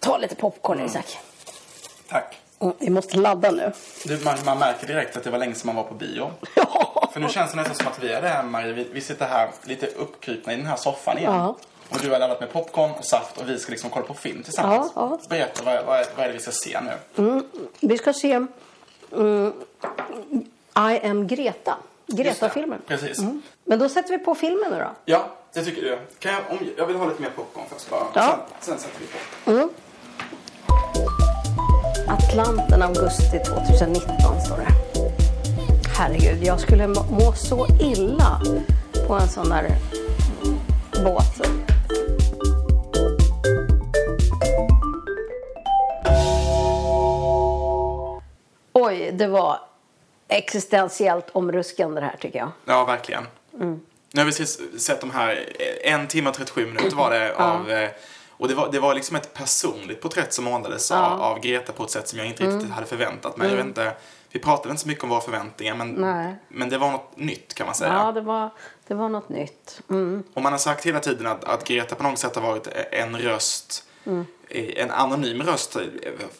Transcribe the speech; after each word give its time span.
Ta 0.00 0.18
lite 0.18 0.34
popcorn 0.34 0.80
Isak. 0.80 1.18
Tack. 2.08 2.40
Mm, 2.60 2.74
vi 2.78 2.90
måste 2.90 3.16
ladda 3.16 3.50
nu. 3.50 3.72
Du, 4.04 4.18
man, 4.24 4.36
man 4.44 4.58
märker 4.58 4.86
direkt 4.86 5.16
att 5.16 5.24
det 5.24 5.30
var 5.30 5.38
länge 5.38 5.54
sedan 5.54 5.66
man 5.66 5.76
var 5.76 5.82
på 5.84 5.94
bio. 5.94 6.30
Ja. 6.54 7.10
För 7.12 7.20
nu 7.20 7.28
känns 7.28 7.50
det 7.50 7.56
nästan 7.56 7.76
som 7.76 7.86
att 7.86 8.02
vi 8.02 8.12
är 8.12 8.22
det 8.22 8.28
här 8.28 8.42
Marie. 8.42 8.72
Vi, 8.72 8.88
vi 8.92 9.00
sitter 9.00 9.26
här 9.26 9.50
lite 9.64 9.86
uppkrypna 9.86 10.52
i 10.52 10.56
den 10.56 10.66
här 10.66 10.76
soffan 10.76 11.18
igen. 11.18 11.34
Ja. 11.34 11.56
Och 11.88 11.98
du 12.02 12.10
har 12.10 12.18
laddat 12.18 12.40
med 12.40 12.52
popcorn 12.52 12.90
och 12.90 13.04
saft 13.04 13.38
och 13.38 13.48
vi 13.48 13.58
ska 13.58 13.70
liksom 13.70 13.90
kolla 13.90 14.06
på 14.06 14.14
film 14.14 14.42
tillsammans. 14.42 14.92
Ja, 14.94 15.18
ja. 15.20 15.28
Berätta, 15.28 15.62
vad, 15.64 15.84
vad, 15.84 16.00
är, 16.00 16.06
vad 16.16 16.24
är 16.24 16.28
det 16.28 16.34
vi 16.34 16.40
ska 16.40 16.50
se 16.50 16.80
nu? 16.80 17.42
Vi 17.80 17.98
ska 17.98 18.12
se 18.12 18.46
mm, 19.12 19.52
I 20.76 21.08
am 21.08 21.26
Greta. 21.26 21.76
Greta-filmen. 22.06 22.82
Precis. 22.86 23.18
Men 23.64 23.78
då 23.78 23.88
sätter 23.88 24.18
vi 24.18 24.24
på 24.24 24.34
filmen 24.34 24.70
nu 24.70 24.78
då. 24.78 24.90
Ja, 25.04 25.28
det 25.56 25.64
tycker 25.64 25.82
du. 25.82 25.98
Kan 26.18 26.32
jag, 26.32 26.40
om, 26.50 26.58
jag 26.76 26.86
vill 26.86 26.96
ha 26.96 27.06
lite 27.06 27.22
mer 27.22 27.30
popcorn 27.30 27.64
först 27.68 27.90
bara. 27.90 28.06
Ja. 28.14 28.46
Sen, 28.60 28.78
sen 28.78 28.78
sätter 28.78 29.00
vi 29.00 29.06
på. 29.06 29.68
Atlanten 32.08 32.82
augusti 32.82 33.38
2019 33.38 34.40
står 34.40 34.56
det. 34.56 34.68
Herregud, 35.98 36.44
jag 36.44 36.60
skulle 36.60 36.86
må 36.88 37.32
så 37.32 37.66
illa 37.80 38.40
på 39.06 39.14
en 39.14 39.28
sån 39.28 39.48
där 39.48 39.68
båt. 41.04 41.48
Oj, 48.72 49.10
det 49.12 49.26
var 49.26 49.60
existentiellt 50.28 51.30
omruskande 51.32 52.00
det 52.00 52.06
här 52.06 52.16
tycker 52.16 52.38
jag. 52.38 52.50
Ja, 52.64 52.84
verkligen. 52.84 53.26
Nu 54.16 54.20
har 54.22 54.26
vi 54.26 54.30
ses- 54.32 54.80
sett 54.80 55.00
de 55.00 55.10
här, 55.10 55.52
en 55.84 56.08
timme 56.08 56.28
och 56.30 56.36
37 56.36 56.66
minuter 56.66 56.96
var 56.96 57.10
det 57.10 57.34
av, 57.34 57.70
eh, 57.70 57.90
och 58.30 58.48
det 58.48 58.54
var, 58.54 58.72
det 58.72 58.80
var 58.80 58.94
liksom 58.94 59.16
ett 59.16 59.34
personligt 59.34 60.00
porträtt 60.00 60.32
som 60.32 60.44
målades 60.44 60.90
av, 60.90 61.22
av 61.22 61.40
Greta 61.40 61.72
på 61.72 61.84
ett 61.84 61.90
sätt 61.90 62.08
som 62.08 62.18
jag 62.18 62.28
inte 62.28 62.46
riktigt 62.46 62.70
hade 62.70 62.86
förväntat 62.86 63.36
mig. 63.36 63.48
Jag 63.48 63.56
vet 63.56 63.66
inte, 63.66 63.92
vi 64.30 64.38
pratade 64.40 64.70
inte 64.70 64.82
så 64.82 64.88
mycket 64.88 65.04
om 65.04 65.10
våra 65.10 65.20
förväntningar 65.20 65.74
men, 65.74 65.88
Nej. 65.92 66.36
men 66.48 66.68
det 66.70 66.78
var 66.78 66.90
något 66.90 67.16
nytt 67.16 67.54
kan 67.54 67.66
man 67.66 67.74
säga. 67.74 67.92
Ja, 67.92 68.12
det 68.12 68.20
var, 68.20 68.50
det 68.86 68.94
var 68.94 69.08
något 69.08 69.28
nytt. 69.28 69.80
Mm. 69.90 70.22
Och 70.34 70.42
man 70.42 70.52
har 70.52 70.58
sagt 70.58 70.86
hela 70.86 71.00
tiden 71.00 71.26
att, 71.26 71.44
att 71.44 71.64
Greta 71.64 71.94
på 71.94 72.02
något 72.02 72.18
sätt 72.18 72.34
har 72.36 72.42
varit 72.42 72.68
en 72.92 73.16
röst, 73.16 73.84
eh, 74.48 74.82
en 74.82 74.90
anonym 74.90 75.42
röst, 75.42 75.76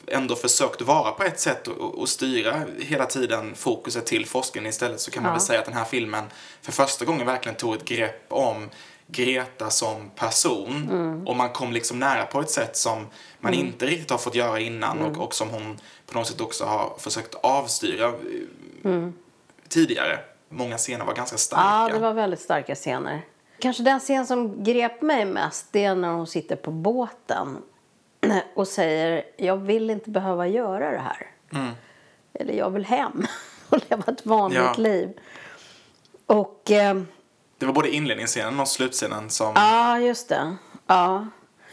ändå 0.06 0.36
försökt 0.36 0.80
vara 0.82 1.10
på 1.12 1.22
ett 1.22 1.40
sätt 1.40 1.68
och, 1.68 1.98
och 1.98 2.08
styra 2.08 2.62
hela 2.78 3.06
tiden 3.06 3.54
fokuset 3.54 4.06
till 4.06 4.26
forskningen 4.26 4.70
istället 4.70 5.00
så 5.00 5.10
kan 5.10 5.22
man 5.22 5.30
Ja. 5.30 5.34
väl 5.34 5.40
säga 5.46 5.58
att 5.58 5.64
den 5.64 5.74
här 5.74 5.84
filmen 5.84 6.24
för 6.62 6.72
första 6.72 7.04
gången 7.04 7.26
verkligen 7.26 7.56
tog 7.56 7.74
ett 7.74 7.84
grepp 7.84 8.24
om 8.28 8.70
Greta 9.08 9.70
som 9.70 10.10
person 10.10 11.22
och 11.26 11.36
man 11.36 11.48
kom 11.50 11.72
liksom 11.72 11.98
nära 11.98 12.26
på 12.26 12.40
ett 12.40 12.50
sätt 12.50 12.76
som 12.76 13.06
man 13.40 13.54
inte 13.54 13.86
riktigt 13.86 14.10
har 14.10 14.18
fått 14.18 14.34
göra 14.34 14.60
innan 14.60 15.02
och, 15.02 15.24
och 15.24 15.34
som 15.34 15.48
hon 15.50 15.78
på 16.06 16.18
något 16.18 16.26
sätt 16.26 16.40
också 16.40 16.64
har 16.64 16.94
försökt 16.98 17.34
avstyra 17.34 18.06
eh, 18.84 19.08
tidigare. 19.68 20.18
Många 20.48 20.78
scener 20.78 21.04
var 21.04 21.14
ganska 21.14 21.36
starka. 21.36 21.62
Ja, 21.64 21.88
det 21.92 21.98
var 21.98 22.12
väldigt 22.14 22.40
starka 22.40 22.74
scener. 22.74 23.22
Kanske 23.58 23.82
den 23.82 24.00
scen 24.00 24.26
som 24.26 24.64
grep 24.64 25.02
mig 25.02 25.24
mest 25.24 25.68
det 25.72 25.84
är 25.84 25.94
när 25.94 26.08
hon 26.08 26.26
sitter 26.26 26.56
på 26.56 26.70
båten 26.70 27.58
och 28.54 28.68
säger 28.68 29.24
jag 29.36 29.56
vill 29.56 29.90
inte 29.90 30.10
behöva 30.10 30.46
göra 30.48 30.90
det 30.90 30.98
här. 30.98 31.26
Eller 32.32 32.54
jag 32.54 32.70
vill 32.70 32.84
hem 32.84 33.26
och 33.68 33.78
leva 33.90 34.04
ett 34.12 34.26
vanligt 34.26 34.58
Ja. 34.60 34.74
liv. 34.76 35.12
Och 36.26 36.70
eh, 36.70 36.96
Det 37.58 37.66
var 37.66 37.72
både 37.72 37.90
inledningsscenen 37.90 38.60
och 38.60 38.68
slutscenen 38.68 39.30
som... 39.30 39.52
ja, 39.54 39.98
just 39.98 40.28
det. 40.28 40.56
Ja. 40.86 41.26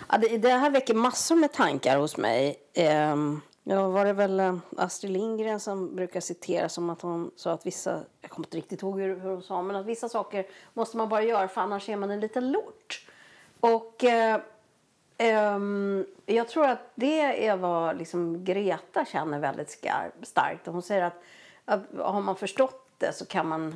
Ja, 0.10 0.18
det, 0.18 0.38
det 0.38 0.50
här 0.50 0.70
väcker 0.70 0.94
massor 0.94 1.36
med 1.36 1.54
tankar 1.54 1.98
hos 1.98 2.18
mig. 2.18 2.56
Ehm, 2.74 3.42
ja, 3.64 3.88
var 3.88 4.06
det 4.06 4.14
väl 4.14 4.40
eh, 4.40 4.58
Astrid 4.78 5.12
Lindgren 5.12 5.60
som 5.60 5.96
brukar 5.96 6.20
citera 6.20 6.70
som 6.70 6.90
att 6.90 7.02
hon 7.02 7.32
sa 7.36 7.52
att 7.52 7.66
vissa, 7.66 8.04
jag 8.22 8.32
kommer 8.32 8.48
inte 8.48 8.58
riktigt 8.58 8.82
ihåg 8.82 9.00
hur, 9.00 9.20
hur 9.20 9.30
hon 9.30 9.42
sa, 9.42 9.62
men 9.62 9.76
att 9.76 9.86
vissa 9.86 10.10
saker 10.10 10.46
måste 10.74 10.98
man 10.98 11.10
bara 11.10 11.24
göra 11.24 11.48
för 11.48 11.62
annars 11.62 11.90
är 11.90 11.96
man 11.96 12.12
en 12.12 12.20
liten 12.20 12.52
lort. 12.52 13.08
Och 13.60 14.04
eh, 14.04 14.40
eh, 15.18 15.60
jag 16.26 16.48
tror 16.48 16.66
att 16.66 16.92
det 16.96 17.48
är 17.48 17.58
vad 17.58 17.98
liksom 17.98 18.46
Greta 18.46 19.06
känner 19.06 19.40
väldigt 19.40 19.70
skar, 19.70 20.12
starkt. 20.22 20.68
Och 20.68 20.74
hon 20.74 20.82
säger 20.82 21.04
att, 21.04 21.24
att 21.66 21.82
har 21.98 22.22
man 22.22 22.36
förstått 22.36 22.80
det 22.98 23.14
så 23.14 23.26
kan 23.26 23.48
man 23.48 23.76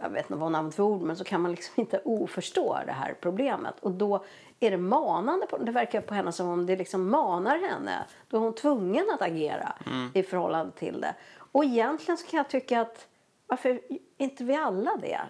jag 0.00 0.10
vet 0.10 0.24
inte 0.24 0.34
vad 0.34 0.42
hon 0.42 0.54
använder 0.54 0.76
för 0.76 0.82
ord, 0.82 1.02
men 1.02 1.16
så 1.16 1.24
kan 1.24 1.40
man 1.40 1.50
liksom 1.50 1.72
inte 1.76 2.00
oförstå 2.04 2.78
det 2.86 2.92
här 2.92 3.16
problemet. 3.20 3.74
Och 3.80 3.90
då 3.90 4.24
är 4.64 4.70
det 4.70 4.76
manande, 4.76 5.46
på, 5.46 5.58
det 5.58 5.72
verkar 5.72 6.00
på 6.00 6.14
henne 6.14 6.32
som 6.32 6.48
om 6.48 6.66
det 6.66 6.76
liksom 6.76 7.10
manar 7.10 7.58
henne. 7.58 8.04
Då 8.28 8.36
är 8.36 8.40
hon 8.40 8.54
tvungen 8.54 9.10
att 9.10 9.22
agera 9.22 9.72
i 10.14 10.22
förhållande 10.22 10.72
till 10.72 11.00
det. 11.00 11.14
Och 11.36 11.64
egentligen 11.64 12.18
så 12.18 12.26
kan 12.26 12.36
jag 12.38 12.48
tycka 12.48 12.80
att 12.80 13.06
varför 13.46 13.80
inte 14.16 14.44
vi 14.44 14.54
alla 14.54 14.96
det? 14.96 15.20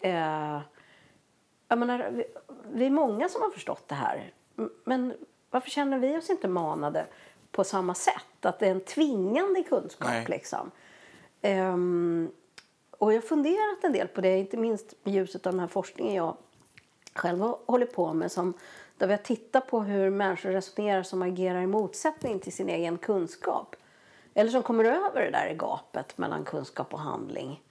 Eh, 0.00 0.60
jag 1.68 1.78
menar, 1.78 2.10
vi, 2.12 2.24
vi 2.72 2.86
är 2.86 2.90
många 2.90 3.28
som 3.28 3.42
har 3.42 3.50
förstått 3.50 3.88
det 3.88 3.94
här. 3.94 4.32
Men 4.84 5.14
varför 5.50 5.70
känner 5.70 5.98
vi 5.98 6.16
oss 6.16 6.30
inte 6.30 6.48
manade 6.48 7.06
på 7.50 7.64
samma 7.64 7.94
sätt? 7.94 8.46
Att 8.46 8.58
det 8.58 8.66
är 8.66 8.70
en 8.70 8.84
tvingande 8.84 9.62
kunskap 9.62 10.08
Nej. 10.08 10.26
liksom. 10.28 10.70
Ehm, 11.42 12.30
och 12.90 13.12
jag 13.12 13.16
har 13.16 13.28
funderat 13.28 13.84
en 13.84 13.92
del 13.92 14.08
på 14.08 14.20
det, 14.20 14.38
inte 14.38 14.56
minst 14.56 14.94
i 15.04 15.10
ljuset 15.10 15.46
av 15.46 15.52
den 15.52 15.60
här 15.60 15.66
forskningen 15.66 16.14
jag 16.14 16.36
själv 17.14 17.40
hållit 17.66 17.92
på 17.92 18.12
med. 18.12 18.32
Som, 18.32 18.54
där 18.96 19.06
vi 19.06 19.12
har 19.12 19.18
tittat 19.18 19.66
på 19.66 19.80
hur 19.80 20.10
människor 20.10 20.50
resonerar 20.50 21.02
som 21.02 21.22
agerar 21.22 21.62
i 21.62 21.66
motsättning 21.66 22.38
till 22.38 22.52
sin 22.52 22.68
egen 22.68 22.98
kunskap. 22.98 23.76
Eller 24.34 24.50
som 24.50 24.62
kommer 24.62 24.84
över 24.84 25.20
det 25.20 25.30
där 25.30 25.54
gapet 25.54 26.18
mellan 26.18 26.44
kunskap 26.44 26.94
och 26.94 27.00
handling. 27.00 27.62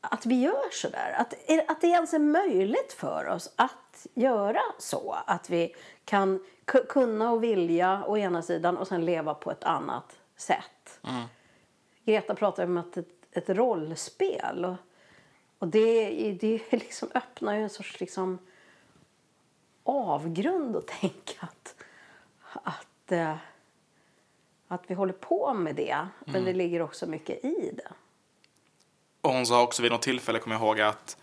Att 0.00 0.26
vi 0.26 0.40
gör 0.40 0.70
så 0.72 0.88
där. 0.88 1.14
Att, 1.18 1.34
att 1.70 1.80
det 1.80 1.86
ens 1.86 2.14
är 2.14 2.18
möjligt 2.18 2.92
för 2.92 3.28
oss 3.28 3.52
att 3.56 4.06
göra 4.14 4.62
så. 4.78 5.16
Att 5.26 5.50
vi 5.50 5.74
kan 6.04 6.44
ku- 6.66 6.86
kunna 6.86 7.32
och 7.32 7.44
vilja 7.44 8.04
å 8.06 8.16
ena 8.16 8.42
sidan 8.42 8.76
och 8.76 8.88
sen 8.88 9.04
leva 9.04 9.34
på 9.34 9.50
ett 9.50 9.64
annat 9.64 10.18
sätt. 10.36 11.00
Greta 12.04 12.34
pratar 12.34 12.64
om 12.64 12.76
att 12.76 12.96
ett, 12.96 13.08
ett 13.32 13.48
rollspel. 13.48 14.64
Och, 14.64 14.74
och 15.58 15.68
det, 15.68 16.10
det 16.40 16.72
liksom 16.72 17.08
öppnar 17.14 17.54
ju 17.54 17.62
en 17.62 17.70
sorts 17.70 18.00
liksom 18.00 18.38
avgrund 19.84 20.76
att 20.76 20.86
tänka 20.86 21.36
att, 21.40 21.74
att, 22.62 23.12
eh, 23.12 23.36
att 24.68 24.82
vi 24.86 24.94
håller 24.94 25.12
på 25.12 25.54
med 25.54 25.74
det. 25.74 26.06
Men 26.24 26.44
det 26.44 26.52
ligger 26.52 26.82
också 26.82 27.06
mycket 27.06 27.44
i 27.44 27.70
det. 27.76 27.92
Och 29.20 29.32
hon 29.32 29.46
sa 29.46 29.62
också 29.62 29.82
vid 29.82 29.92
något 29.92 30.02
tillfälle, 30.02 30.38
kommer 30.38 30.56
jag 30.56 30.62
ihåg, 30.62 30.80
att 30.80 31.16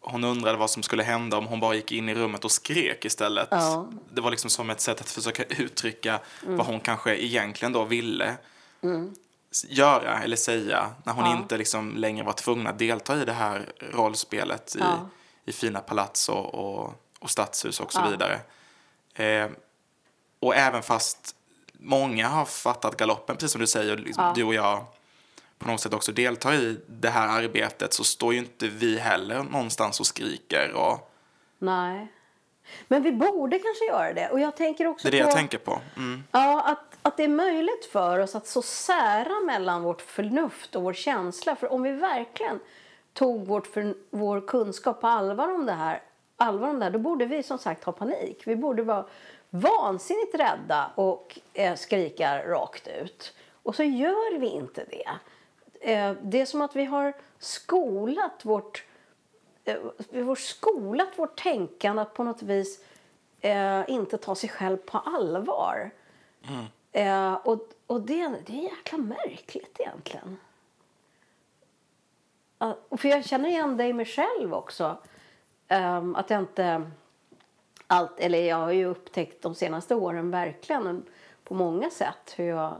hon 0.00 0.24
undrade 0.24 0.58
vad 0.58 0.70
som 0.70 0.82
skulle 0.82 1.02
hända 1.02 1.36
om 1.38 1.46
hon 1.46 1.60
bara 1.60 1.74
gick 1.74 1.92
in 1.92 2.08
i 2.08 2.14
rummet 2.14 2.44
och 2.44 2.50
skrek 2.50 3.04
istället. 3.04 3.48
Ja. 3.50 3.88
Det 4.10 4.20
var 4.20 4.30
liksom 4.30 4.50
som 4.50 4.70
ett 4.70 4.80
sätt 4.80 5.00
att 5.00 5.10
försöka 5.10 5.44
uttrycka 5.44 6.20
vad 6.46 6.66
hon 6.66 6.80
kanske 6.80 7.16
egentligen 7.16 7.72
då 7.72 7.84
ville 7.84 8.36
s- 9.50 9.64
göra 9.68 10.22
eller 10.22 10.36
säga 10.36 10.90
när 11.04 11.12
hon 11.12 11.24
Ja. 11.24 11.36
inte 11.36 11.56
liksom 11.56 11.96
längre 11.96 12.24
var 12.24 12.32
tvungen 12.32 12.66
att 12.66 12.78
delta 12.78 13.22
i 13.22 13.24
det 13.24 13.32
här 13.32 13.72
rollspelet 13.92 14.76
i, 14.76 14.78
Ja. 14.78 14.98
i 15.44 15.52
fina 15.52 15.80
palats 15.80 16.28
och, 16.28 16.54
och, 16.54 16.94
och 17.24 17.30
stadshus 17.30 17.80
och 17.80 17.92
så 17.92 18.00
Ja. 18.00 18.08
vidare. 18.10 18.40
Eh, 19.14 19.50
och 20.40 20.56
även 20.56 20.82
fast 20.82 21.36
många 21.72 22.28
har 22.28 22.44
fattat 22.44 22.96
galoppen, 22.96 23.36
precis 23.36 23.52
som 23.52 23.60
du 23.60 23.66
säger, 23.66 23.96
liksom, 23.96 24.24
Ja. 24.24 24.32
du 24.36 24.44
och 24.44 24.54
jag 24.54 24.84
på 25.58 25.68
något 25.68 25.80
sätt 25.80 25.94
också 25.94 26.12
deltar 26.12 26.52
i 26.54 26.80
det 26.86 27.08
här 27.10 27.28
arbetet 27.28 27.92
så 27.94 28.04
står 28.04 28.32
ju 28.32 28.38
inte 28.38 28.68
vi 28.68 28.98
heller 28.98 29.42
någonstans 29.42 30.00
och 30.00 30.06
skriker. 30.06 30.72
Och 30.72 31.10
Nej. 31.58 32.08
Men 32.88 33.02
vi 33.02 33.12
borde 33.12 33.58
kanske 33.58 33.84
göra 33.84 34.12
det. 34.12 34.28
Och 34.28 34.40
jag 34.40 34.56
tänker 34.56 34.86
också 34.86 35.10
det 35.10 35.16
är 35.16 35.18
det 35.18 35.24
på... 35.24 35.30
jag 35.30 35.36
tänker 35.36 35.58
på. 35.58 35.80
Mm. 35.96 36.24
Ja, 36.30 36.62
att, 36.62 36.96
att 37.02 37.16
det 37.16 37.24
är 37.24 37.28
möjligt 37.28 37.88
för 37.92 38.18
oss 38.18 38.34
att 38.34 38.46
så 38.46 38.62
sära 38.62 39.40
mellan 39.46 39.82
vårt 39.82 40.00
förnuft 40.02 40.76
och 40.76 40.82
vår 40.82 40.92
känsla. 40.92 41.56
För 41.56 41.72
om 41.72 41.82
vi 41.82 41.92
verkligen 41.92 42.60
tog 43.12 43.46
vårt 43.46 43.66
för, 43.66 43.94
vår 44.10 44.46
kunskap 44.46 45.00
på 45.00 45.06
allvar 45.06 45.54
om 45.54 45.66
det 45.66 45.72
här, 45.72 46.02
allvar 46.36 46.68
om 46.68 46.78
det 46.78 46.84
här, 46.84 46.90
då 46.90 46.98
borde 46.98 47.26
vi 47.26 47.42
som 47.42 47.58
sagt 47.58 47.84
ha 47.84 47.92
panik. 47.92 48.42
Vi 48.46 48.56
borde 48.56 48.82
vara 48.82 49.04
vansinnigt 49.50 50.34
rädda 50.34 50.90
och 50.94 51.38
eh, 51.52 51.74
skrika 51.74 52.48
rakt 52.48 52.88
ut. 52.88 53.34
Och 53.62 53.74
så 53.74 53.82
gör 53.82 54.38
vi 54.38 54.46
inte 54.46 54.84
det. 54.84 55.08
Eh, 55.92 56.12
det 56.22 56.40
är 56.40 56.46
som 56.46 56.62
att 56.62 56.76
vi 56.76 56.84
har 56.84 57.12
skolat 57.38 58.44
vårt 58.44 58.84
eh, 59.64 59.76
vi 60.10 60.22
har 60.22 60.34
skolat 60.34 61.18
vårt 61.18 61.42
tänkande 61.42 62.02
att 62.02 62.14
på 62.14 62.24
något 62.24 62.42
vis 62.42 62.84
eh, 63.40 63.82
inte 63.88 64.18
ta 64.18 64.34
sig 64.34 64.48
själv 64.48 64.76
på 64.76 64.98
allvar. 64.98 65.90
Eh, 66.92 67.34
och 67.34 67.68
och 67.86 68.00
det, 68.00 68.32
det 68.46 68.52
är 68.52 68.62
jäkla 68.62 68.98
märkligt 68.98 69.80
egentligen. 69.80 70.36
För 72.90 73.08
jag 73.08 73.24
känner 73.24 73.48
igen 73.48 73.76
dig 73.76 73.92
mig 73.92 74.06
själv 74.06 74.54
också. 74.54 74.98
Um, 75.68 76.16
att 76.16 76.30
jag 76.30 76.40
inte... 76.40 76.90
allt, 77.86 78.20
eller 78.20 78.38
jag 78.38 78.56
har 78.56 78.72
ju 78.72 78.84
upptäckt 78.84 79.42
de 79.42 79.54
senaste 79.54 79.94
åren 79.94 80.30
verkligen 80.30 81.04
på 81.44 81.54
många 81.54 81.90
sätt 81.90 82.34
hur 82.36 82.44
jag 82.44 82.74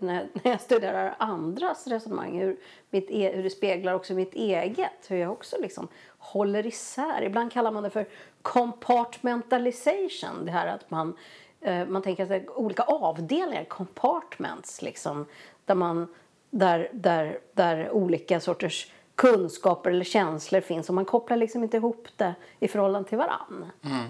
när, 0.00 0.28
när 0.32 0.50
jag 0.50 0.60
studerar 0.60 1.14
andras 1.18 1.86
resonemang 1.86 2.40
hur, 2.40 2.56
mitt, 2.90 3.10
e, 3.10 3.32
hur 3.34 3.42
det 3.42 3.50
speglar 3.50 3.92
också 3.92 4.14
mitt 4.14 4.34
eget. 4.34 5.06
Hur 5.08 5.16
jag 5.16 5.32
också 5.32 5.56
liksom 5.60 5.88
håller 6.18 6.66
isär. 6.66 7.22
Ibland 7.22 7.52
kallar 7.52 7.70
man 7.70 7.82
det 7.82 7.90
för 7.90 8.08
compartmentalization. 8.42 10.44
Det 10.44 10.50
här 10.50 10.66
att 10.66 10.90
man, 10.90 11.16
eh, 11.60 11.86
man 11.86 12.02
tänker 12.02 12.22
att 12.22 12.28
det 12.28 12.36
är 12.36 12.58
olika 12.58 12.82
avdelningar, 12.82 13.64
compartments, 13.64 14.82
liksom, 14.82 15.26
där, 15.64 15.74
man, 15.74 16.14
där, 16.50 16.90
där, 16.92 17.38
där 17.52 17.90
olika 17.90 18.40
sorters 18.40 18.92
kunskaper 19.18 19.90
eller 19.90 20.04
känslor 20.04 20.60
finns 20.60 20.88
och 20.88 20.94
man 20.94 21.04
kopplar 21.04 21.36
liksom 21.36 21.62
inte 21.62 21.76
ihop 21.76 22.08
det 22.16 22.34
i 22.60 22.68
förhållande 22.68 23.08
till 23.08 23.18
varann. 23.18 23.70
Mm. 23.82 24.06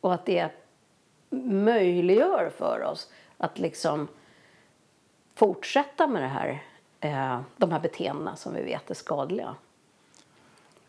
Och 0.00 0.14
att 0.14 0.26
det 0.26 0.50
möjliggör 1.30 2.52
för 2.58 2.82
oss 2.82 3.08
att 3.36 3.58
liksom 3.58 4.08
fortsätta 5.34 6.06
med 6.06 6.22
det 6.22 6.28
här, 6.28 6.64
eh, 7.00 7.40
de 7.56 7.72
här 7.72 7.80
beteendena 7.80 8.36
som 8.36 8.54
vi 8.54 8.62
vet 8.62 8.90
är 8.90 8.94
skadliga. 8.94 9.54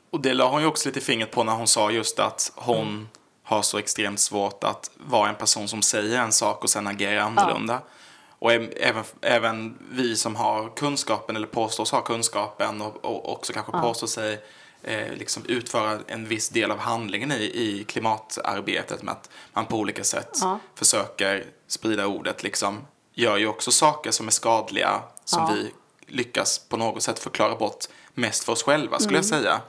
Och 0.10 0.22
det 0.22 0.34
la 0.34 0.50
hon 0.50 0.62
ju 0.62 0.68
också 0.68 0.90
lite 0.90 1.02
fingret 1.02 1.32
på 1.32 1.44
när 1.44 1.54
hon 1.54 1.68
sa 1.68 1.92
just 1.92 2.20
att 2.20 2.52
hon 2.56 2.88
mm. 2.88 3.08
har 3.44 3.62
så 3.62 3.78
extremt 3.78 4.20
svårt 4.20 4.64
att 4.64 4.92
vara 4.96 5.30
en 5.30 5.36
person 5.36 5.68
som 5.68 5.82
säger 5.82 6.20
en 6.20 6.32
sak 6.32 6.64
och 6.64 6.70
sen 6.70 6.88
agerar 6.88 7.22
annorlunda. 7.22 7.74
Ja. 7.74 7.99
Och 8.40 8.52
även, 8.54 9.04
även 9.22 9.78
vi 9.92 10.16
som 10.16 10.36
har 10.36 10.70
kunskapen 10.76 11.36
eller 11.36 11.48
påstås 11.48 11.92
ha 11.92 12.02
kunskapen 12.02 12.82
och, 12.82 13.06
och 13.06 13.34
också 13.34 13.54
kanske 13.54 13.72
ja. 13.76 13.82
påstår 13.82 14.08
sig 14.08 14.44
eh, 14.84 15.14
liksom 15.14 15.46
utföra 15.46 16.00
en 16.08 16.26
viss 16.26 16.50
del 16.50 16.72
av 16.72 16.78
handlingen 16.78 17.32
i, 17.32 17.44
i 17.44 17.86
klimatarbetet 17.88 19.04
med 19.04 19.12
att 19.12 19.30
man 19.54 19.66
på 19.66 19.78
olika 19.78 20.04
sätt 20.04 20.38
ja. 20.42 20.60
försöker 20.76 21.46
sprida 21.68 22.08
ordet 22.08 22.44
liksom 22.44 22.88
gör 23.14 23.38
ju 23.38 23.48
också 23.48 23.72
saker 23.72 24.12
som 24.12 24.28
är 24.28 24.32
skadliga 24.32 25.02
som 25.26 25.44
ja. 25.44 25.54
vi 25.54 25.72
lyckas 26.08 26.60
på 26.60 26.78
något 26.78 27.04
sätt 27.04 27.20
förklara 27.20 27.56
bort 27.56 27.86
mest 28.14 28.44
för 28.44 28.52
oss 28.52 28.64
själva 28.64 29.00
skulle 29.00 29.18
mm. 29.18 29.30
jag 29.30 29.42
säga. 29.42 29.62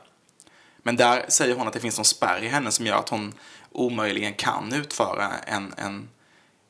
Men 0.82 0.96
där 0.96 1.25
säger 1.28 1.55
hon 1.55 1.67
att 1.67 1.72
det 1.72 1.81
finns 1.81 1.99
någon 1.99 2.05
spärr 2.05 2.43
i 2.43 2.49
henne 2.49 2.70
som 2.70 2.87
gör 2.87 2.96
att 2.96 3.08
hon 3.08 3.34
omöjligen 3.72 4.34
kan 4.34 4.72
utföra 4.72 5.28
en, 5.46 5.75
en, 5.76 6.08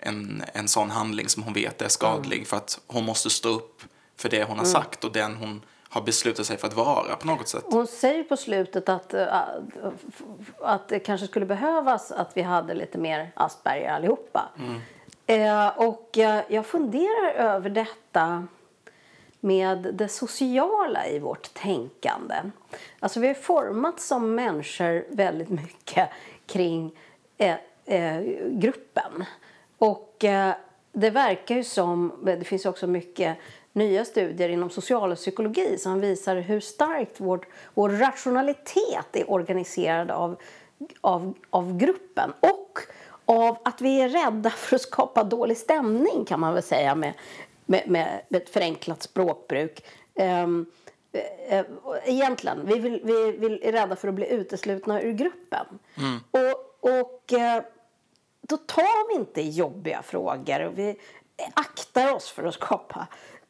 en, 0.02 0.44
en 0.52 0.68
sån 0.68 0.90
handling 0.90 1.28
som 1.28 1.42
hon 1.42 1.52
vet 1.52 1.82
är 1.82 1.88
skadlig 1.88 2.36
mm. 2.36 2.46
för 2.46 2.56
att 2.56 2.80
hon 2.86 3.04
måste 3.04 3.30
stå 3.30 3.48
upp 3.48 3.82
för 4.16 4.28
det 4.28 4.42
hon 4.42 4.58
har 4.58 4.64
mm. 4.64 4.72
sagt 4.72 5.04
och 5.04 5.12
den 5.12 5.36
hon 5.36 5.62
har 5.88 6.02
beslutat 6.02 6.46
sig 6.46 6.56
för 6.56 6.66
att 6.66 6.74
vara 6.74 7.16
på 7.16 7.26
något 7.26 7.48
sätt. 7.48 7.64
Hon 7.66 7.86
säger 7.86 8.24
på 8.24 8.36
slutet 8.36 8.88
att, 8.88 9.14
äh, 9.14 9.38
att 10.60 10.88
det 10.88 10.98
kanske 10.98 11.26
skulle 11.26 11.46
behövas 11.46 12.12
att 12.12 12.30
vi 12.34 12.42
hade 12.42 12.74
lite 12.74 12.98
mer 12.98 13.32
Asperger 13.34 13.90
allihopa. 13.90 14.48
Mm. 14.58 14.80
Eh, 15.26 15.68
och 15.78 16.10
jag 16.48 16.66
funderar 16.66 17.32
över 17.32 17.70
detta 17.70 18.46
med 19.40 19.94
det 19.94 20.08
sociala 20.08 21.06
i 21.06 21.18
vårt 21.18 21.54
tänkande. 21.54 22.34
Alltså 23.00 23.20
vi 23.20 23.26
har 23.26 23.34
formats 23.34 24.06
som 24.06 24.34
människor 24.34 25.04
väldigt 25.10 25.48
mycket 25.48 26.08
kring 26.46 26.92
eh, 27.38 27.56
eh, 27.84 28.20
gruppen. 28.46 29.24
Och 29.80 30.24
eh, 30.24 30.54
det 30.92 31.10
verkar 31.10 31.54
ju 31.54 31.64
som, 31.64 32.12
det 32.24 32.44
finns 32.44 32.66
också 32.66 32.86
mycket 32.86 33.36
nya 33.72 34.04
studier 34.04 34.48
inom 34.48 34.70
socialpsykologi 34.70 35.78
som 35.78 36.00
visar 36.00 36.36
hur 36.36 36.60
starkt 36.60 37.20
vår, 37.20 37.46
vår 37.74 37.88
rationalitet 37.88 39.06
är 39.12 39.30
organiserad 39.30 40.10
av, 40.10 40.36
av, 41.00 41.34
av 41.50 41.76
gruppen. 41.76 42.32
Och 42.40 42.78
av 43.24 43.58
att 43.64 43.80
vi 43.80 44.00
är 44.00 44.08
rädda 44.08 44.50
för 44.50 44.76
att 44.76 44.82
skapa 44.82 45.24
dålig 45.24 45.56
stämning 45.56 46.24
kan 46.24 46.40
man 46.40 46.54
väl 46.54 46.62
säga 46.62 46.94
med, 46.94 47.12
med, 47.66 47.82
med 47.88 48.20
ett 48.30 48.50
förenklat 48.50 49.02
språkbruk. 49.02 49.84
Um, 50.14 50.66
egentligen, 52.04 52.66
vi, 52.66 52.78
vill, 52.78 53.00
vi 53.04 53.32
vill, 53.32 53.60
är 53.62 53.72
rädda 53.72 53.96
för 53.96 54.08
att 54.08 54.14
bli 54.14 54.32
uteslutna 54.32 55.02
ur 55.02 55.12
gruppen. 55.12 55.66
Mm. 55.96 56.18
Och, 56.30 56.90
och 57.00 57.32
då 58.50 58.56
tar 58.56 59.08
vi 59.08 59.14
inte 59.14 59.42
jobbiga 59.42 60.02
frågor 60.02 60.66
och 60.66 60.78
vi 60.78 60.96
aktar 61.54 62.14
oss 62.14 62.30
för 62.30 62.44
att 62.44 62.54
skapa 62.54 63.06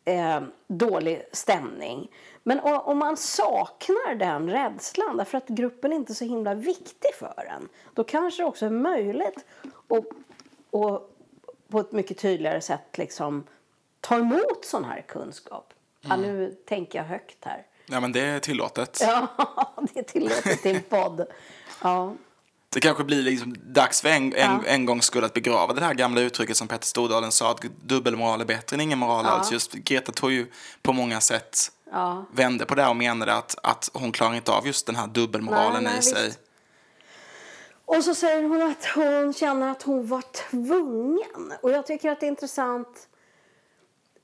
uh, 0.08 0.48
dålig 0.66 1.22
stämning. 1.32 2.10
Men 2.42 2.60
om 2.60 2.98
man 2.98 3.16
saknar 3.16 4.14
den 4.14 4.50
rädslan 4.50 5.16
därför 5.16 5.38
att 5.38 5.48
gruppen 5.48 5.92
inte 5.92 6.12
är 6.12 6.14
så 6.14 6.24
himla 6.24 6.54
viktig 6.54 7.14
för 7.18 7.48
en 7.56 7.68
då 7.94 8.04
kanske 8.04 8.42
det 8.42 8.46
också 8.46 8.66
är 8.66 8.70
möjligt 8.70 9.44
att, 9.88 10.04
att 10.80 11.02
på 11.68 11.80
ett 11.80 11.92
mycket 11.92 12.18
tydligare 12.18 12.60
sätt 12.60 12.98
liksom 12.98 13.46
ta 14.00 14.18
emot 14.18 14.64
sån 14.64 14.84
här 14.84 15.00
kunskap. 15.00 15.74
Mm. 16.04 16.20
Ja, 16.20 16.26
nu 16.26 16.56
tänker 16.66 16.98
jag 16.98 17.06
högt 17.06 17.44
här. 17.44 17.66
Ja, 17.86 18.00
men 18.00 18.12
det 18.12 18.20
är 18.20 18.40
tillåtet. 18.40 18.98
Ja, 19.06 19.26
det 19.92 19.98
är 19.98 20.04
tillåtet 20.04 20.66
i 20.66 20.70
en 20.70 20.82
podd. 20.82 21.26
Ja. 21.82 22.14
Det 22.72 22.80
kanske 22.80 23.04
blir 23.04 23.22
liksom 23.22 23.56
dags 23.62 24.00
för 24.00 24.08
en, 24.08 24.22
en, 24.22 24.32
ja. 24.34 24.62
en 24.66 24.86
gångs 24.86 25.04
skull 25.04 25.24
att 25.24 25.34
begrava 25.34 25.74
det 25.74 25.80
här 25.80 25.94
gamla 25.94 26.20
uttrycket 26.20 26.56
som 26.56 26.68
Petter 26.68 26.86
Stordalen 26.86 27.32
sa 27.32 27.50
att 27.50 27.60
dubbelmoral 27.60 28.40
är 28.40 28.44
bättre 28.44 28.74
än 28.74 28.80
ingen 28.80 28.98
moral 28.98 29.24
ja. 29.24 29.30
alls. 29.30 29.52
Just 29.52 29.72
Greta 29.72 30.12
tog 30.12 30.32
ju 30.32 30.46
på 30.82 30.92
många 30.92 31.20
sätt 31.20 31.72
ja. 31.90 32.24
vände 32.32 32.66
på 32.66 32.74
det 32.74 32.86
och 32.86 32.96
menade 32.96 33.34
att, 33.34 33.58
att 33.62 33.90
hon 33.92 34.12
klarar 34.12 34.34
inte 34.34 34.52
av 34.52 34.66
just 34.66 34.86
den 34.86 34.96
här 34.96 35.06
dubbelmoralen 35.06 35.84
nej, 35.84 35.92
nej, 35.92 35.98
i 35.98 36.02
sig. 36.02 36.26
Visst. 36.26 36.40
Och 37.84 38.04
så 38.04 38.14
säger 38.14 38.42
hon 38.42 38.62
att 38.62 38.84
hon 38.84 39.32
känner 39.32 39.70
att 39.70 39.82
hon 39.82 40.06
var 40.06 40.22
tvungen. 40.50 41.52
Och 41.62 41.70
jag 41.70 41.86
tycker 41.86 42.10
att 42.10 42.20
det 42.20 42.26
är 42.26 42.28
intressant 42.28 43.08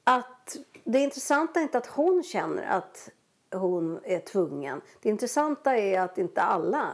att 0.04 0.56
det 0.84 0.98
intressanta 0.98 1.60
är 1.60 1.62
inte 1.62 1.78
att 1.78 1.86
hon 1.86 2.22
känner 2.22 2.66
att 2.66 3.08
hon 3.52 4.00
är 4.04 4.20
tvungen. 4.20 4.80
Det 5.02 5.08
intressanta 5.08 5.76
är 5.76 6.00
att 6.00 6.18
inte 6.18 6.42
alla, 6.42 6.92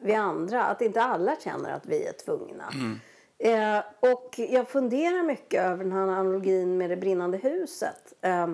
vi 0.00 0.14
andra, 0.14 0.64
att 0.64 0.80
inte 0.80 1.02
alla 1.02 1.36
känner 1.36 1.72
att 1.72 1.86
vi 1.86 2.06
är 2.06 2.12
tvungna. 2.12 2.64
Mm. 2.74 3.00
Eh, 3.38 3.84
och 4.00 4.34
jag 4.38 4.68
funderar 4.68 5.22
mycket 5.22 5.64
över 5.64 5.84
den 5.84 5.92
här 5.92 6.00
analogin 6.00 6.78
med 6.78 6.90
det 6.90 6.96
brinnande 6.96 7.38
huset. 7.38 8.14
Eh, 8.20 8.46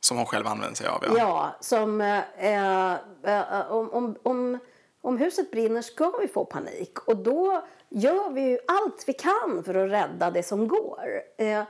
som 0.00 0.16
hon 0.16 0.26
själv 0.26 0.46
använder 0.46 0.76
sig 0.76 0.86
av, 0.86 1.04
ja. 1.06 1.12
Ja, 1.16 1.50
som 1.60 2.00
eh, 2.00 2.94
eh, 3.24 3.72
om, 3.72 3.90
om, 3.90 4.16
om, 4.22 4.58
om 5.00 5.18
huset 5.18 5.50
brinner 5.50 5.82
ska 5.82 6.10
vi 6.20 6.28
få 6.28 6.44
panik. 6.44 6.98
Och 6.98 7.16
då 7.16 7.62
gör 7.88 8.30
vi 8.30 8.40
ju 8.40 8.58
allt 8.66 9.04
vi 9.06 9.12
kan 9.12 9.62
för 9.64 9.74
att 9.74 9.90
rädda 9.90 10.30
det 10.30 10.42
som 10.42 10.68
går. 10.68 11.22
Eh, 11.36 11.62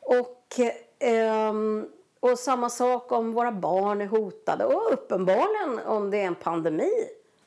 och, 0.00 0.60
ehm, 0.98 1.88
och 2.20 2.38
samma 2.38 2.70
sak 2.70 3.12
om 3.12 3.32
våra 3.32 3.52
barn 3.52 4.00
är 4.00 4.06
hotade. 4.06 4.64
Och 4.64 4.92
uppenbarligen 4.92 5.80
om 5.86 6.10
det 6.10 6.20
är 6.20 6.26
en 6.26 6.34
pandemi 6.34 6.92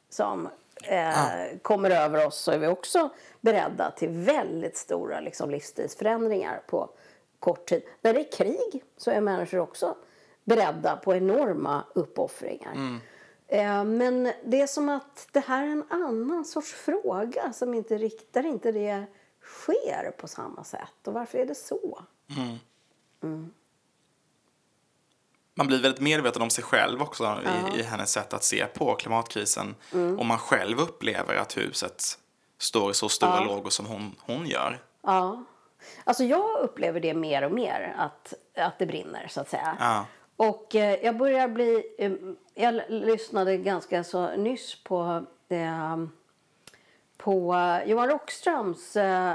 som 0.10 0.50
eh, 0.88 1.26
ah. 1.26 1.58
kommer 1.62 1.90
över 1.90 2.28
oss 2.28 2.38
så 2.38 2.52
är 2.52 2.58
vi 2.58 2.68
också 2.68 3.10
beredda 3.42 3.92
till 3.92 4.10
väldigt 4.10 4.78
stora 4.78 5.20
liksom, 5.20 5.50
livsstilsförändringar 5.50 6.62
på 6.68 6.90
kort 7.40 7.66
tid. 7.66 7.84
När 8.02 8.14
det 8.14 8.20
är 8.20 8.32
krig 8.32 8.84
så 8.98 9.12
är 9.12 9.22
människor 9.22 9.60
också 9.60 9.96
beredda 10.44 10.96
på 10.96 11.16
enorma 11.16 11.84
uppoffringar. 11.96 12.74
Mm. 12.74 13.00
Eh, 13.48 13.84
men 13.84 14.32
det 14.46 14.62
är 14.62 14.68
som 14.68 14.90
att 14.90 15.28
det 15.32 15.40
här 15.40 15.64
är 15.64 15.68
en 15.68 15.84
annan 15.90 16.46
sorts 16.46 16.74
fråga 16.74 17.54
som 17.54 17.74
inte 17.74 17.98
riktar 17.98 18.46
inte 18.46 18.72
det 18.72 19.06
sker 19.42 20.12
på 20.12 20.28
samma 20.28 20.64
sätt. 20.64 21.08
Och 21.08 21.14
varför 21.14 21.38
är 21.38 21.46
det 21.46 21.56
så? 21.56 22.04
Mm. 22.38 22.58
Mm. 23.24 23.54
Man 25.58 25.68
blir 25.68 25.82
väldigt 25.82 26.02
medveten 26.02 26.42
om 26.42 26.50
sig 26.50 26.64
själv 26.64 27.02
också 27.02 27.24
ja. 27.24 27.76
i, 27.76 27.80
i 27.80 27.84
hennes 27.84 28.12
sätt 28.12 28.34
att 28.34 28.44
se 28.44 28.66
på 28.66 28.96
klimatkrisen. 28.96 29.76
Mm. 29.94 30.20
Om 30.20 30.28
man 30.28 30.38
själv 30.38 30.80
upplever 30.80 31.36
att 31.36 31.58
huset 31.58 32.04
står 32.58 32.92
i 32.92 32.94
så 32.94 33.10
stora 33.10 33.36
ja. 33.36 33.44
lågor 33.44 33.70
som 33.70 33.86
hon, 33.86 34.16
hon 34.20 34.48
gör. 34.48 34.80
Ja. 35.02 35.44
Alltså 36.04 36.24
jag 36.24 36.60
upplever 36.60 37.00
det 37.00 37.14
mer 37.14 37.44
och 37.44 37.52
mer, 37.52 37.96
att, 37.98 38.34
att 38.56 38.80
det 38.80 38.86
brinner 38.86 39.28
så 39.30 39.42
att 39.42 39.50
säga. 39.50 39.78
Ja. 39.80 40.06
Och 40.36 40.76
eh, 40.76 41.06
jag 41.06 41.18
börjar 41.18 41.48
bli... 41.48 41.96
Eh, 41.98 42.12
jag 42.54 42.82
lyssnade 42.90 43.58
ganska 43.58 44.04
så 44.04 44.36
nyss 44.36 44.84
på, 44.84 45.26
eh, 45.50 45.98
på 47.18 47.56
Johan 47.86 48.10
Rockströms... 48.10 48.96
Eh, 48.96 49.34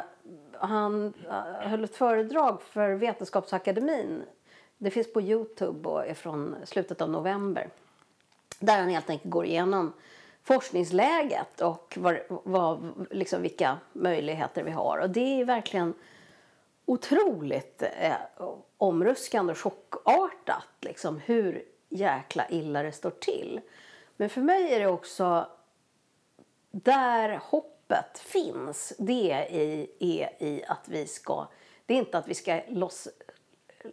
han 0.61 1.15
eh, 1.29 1.69
höll 1.69 1.85
ett 1.85 1.97
föredrag 1.97 2.63
för 2.63 2.91
Vetenskapsakademin. 2.91 4.23
Det 4.83 4.91
finns 4.91 5.13
på 5.13 5.21
Youtube 5.21 5.89
och 5.89 6.07
är 6.07 6.15
från 6.15 6.57
slutet 6.65 7.01
av 7.01 7.11
november. 7.11 7.71
Där 8.59 8.79
han 8.79 8.89
helt 8.89 9.11
enkelt 9.11 9.31
går 9.31 9.45
igenom 9.45 9.93
forskningsläget 10.43 11.61
och 11.61 11.95
var, 12.01 12.23
var, 12.29 12.93
liksom 13.11 13.43
vilka 13.43 13.79
möjligheter 13.93 14.63
vi 14.63 14.71
har. 14.71 14.99
Och 14.99 15.11
det 15.11 15.41
är 15.41 15.45
verkligen 15.45 15.95
otroligt 16.85 17.83
eh, 17.83 18.15
omruskande 18.77 19.53
och 19.53 19.59
chockartat 19.59 20.69
liksom, 20.81 21.19
hur 21.19 21.65
jäkla 21.89 22.49
illa 22.49 22.83
det 22.83 22.93
står 22.93 23.11
till. 23.11 23.61
Men 24.17 24.29
för 24.29 24.41
mig 24.41 24.75
är 24.75 24.81
det 24.81 24.87
också 24.87 25.47
där 26.71 27.41
hoppet 27.43 28.19
finns, 28.19 28.93
det 28.99 29.33
är 29.33 29.51
i, 29.51 29.91
är 29.99 30.43
i 30.43 30.65
att 30.69 30.89
vi 30.89 31.07
ska... 31.07 31.49
Det 31.87 31.95
är 31.95 31.99
inte 31.99 32.19
att 32.19 32.29
vi 32.29 32.35
ska 32.35 32.61
loss, 32.69 33.09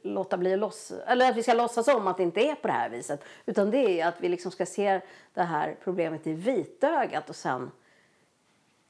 låta 0.02 0.38
bli 0.38 0.54
att 0.54 0.60
loss, 0.60 0.92
eller 1.08 1.30
att 1.30 1.38
vi 1.38 1.44
ska 1.44 1.54
låtsas 1.54 1.88
om 1.88 2.08
att 2.08 2.18
det 2.18 2.24
inte 2.24 2.42
är 2.42 2.56
på 2.56 2.68
det 2.68 2.74
här 2.74 2.90
viset. 2.90 3.24
Utan 3.46 3.72
det 3.72 4.02
är 4.02 4.08
att 4.08 4.22
vi 4.22 4.30
liksom 4.30 4.52
ska 4.52 4.66
se 4.66 5.02
det 5.34 5.44
här 5.44 5.76
problemet 5.84 6.28
i 6.28 6.34
vitögat 6.34 7.30
och 7.30 7.36
sen 7.36 7.72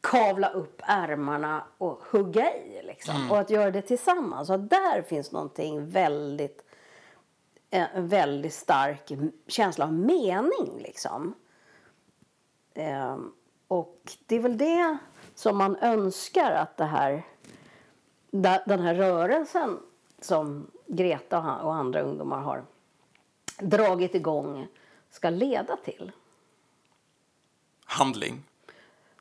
kavla 0.02 0.50
upp 0.50 0.82
ärmarna 0.86 1.64
och 1.78 2.04
hugga 2.12 2.56
i. 2.56 2.82
Liksom. 2.84 3.32
Och 3.32 3.40
att 3.40 3.50
göra 3.50 3.72
det 3.72 3.82
tillsammans. 3.82 4.48
Så 4.48 4.54
att 4.54 4.70
där 4.70 5.02
finns 5.02 5.32
någonting 5.32 5.90
väldigt 5.90 6.64
en 7.70 8.08
väldigt 8.08 8.54
stark 8.54 9.12
känsla 9.48 9.86
av 9.86 9.94
mening. 9.94 10.80
Liksom. 10.80 11.34
Ehm, 12.74 13.32
och 13.68 14.02
det 14.26 14.36
är 14.36 14.40
väl 14.40 14.58
det 14.58 14.98
som 15.36 15.58
man 15.58 15.76
önskar 15.76 16.52
att 16.52 16.78
det 16.78 16.86
här, 16.86 17.24
den 18.66 18.80
här 18.80 18.96
rörelsen 18.96 19.80
som 20.22 20.72
Greta 20.88 21.60
och 21.62 21.76
andra 21.76 22.02
ungdomar 22.02 22.40
har 22.40 22.64
dragit 23.60 24.16
igång 24.16 24.68
ska 25.10 25.30
leda 25.30 25.76
till. 25.76 26.12
Handling. 27.86 28.44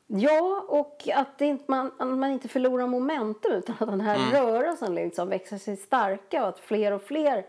Ja, 0.07 0.65
och 0.67 1.07
att 1.13 1.41
inte, 1.41 1.63
man, 1.67 1.91
man 1.99 2.31
inte 2.31 2.47
förlorar 2.47 2.87
momentum 2.87 3.51
utan 3.51 3.75
att 3.79 3.87
den 3.87 4.01
här 4.01 4.15
mm. 4.15 4.31
rörelsen 4.31 4.95
liksom 4.95 5.29
växer 5.29 5.57
sig 5.57 5.77
starka 5.77 6.41
och 6.41 6.49
att 6.49 6.59
fler 6.59 6.91
och 6.91 7.01
fler 7.01 7.45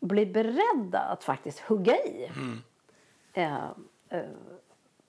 blir 0.00 0.26
beredda 0.26 0.98
att 0.98 1.24
faktiskt 1.24 1.58
hugga 1.58 1.96
i. 1.96 2.24
Mm. 2.26 2.62
Eh, 3.32 3.64
eh, 4.08 4.24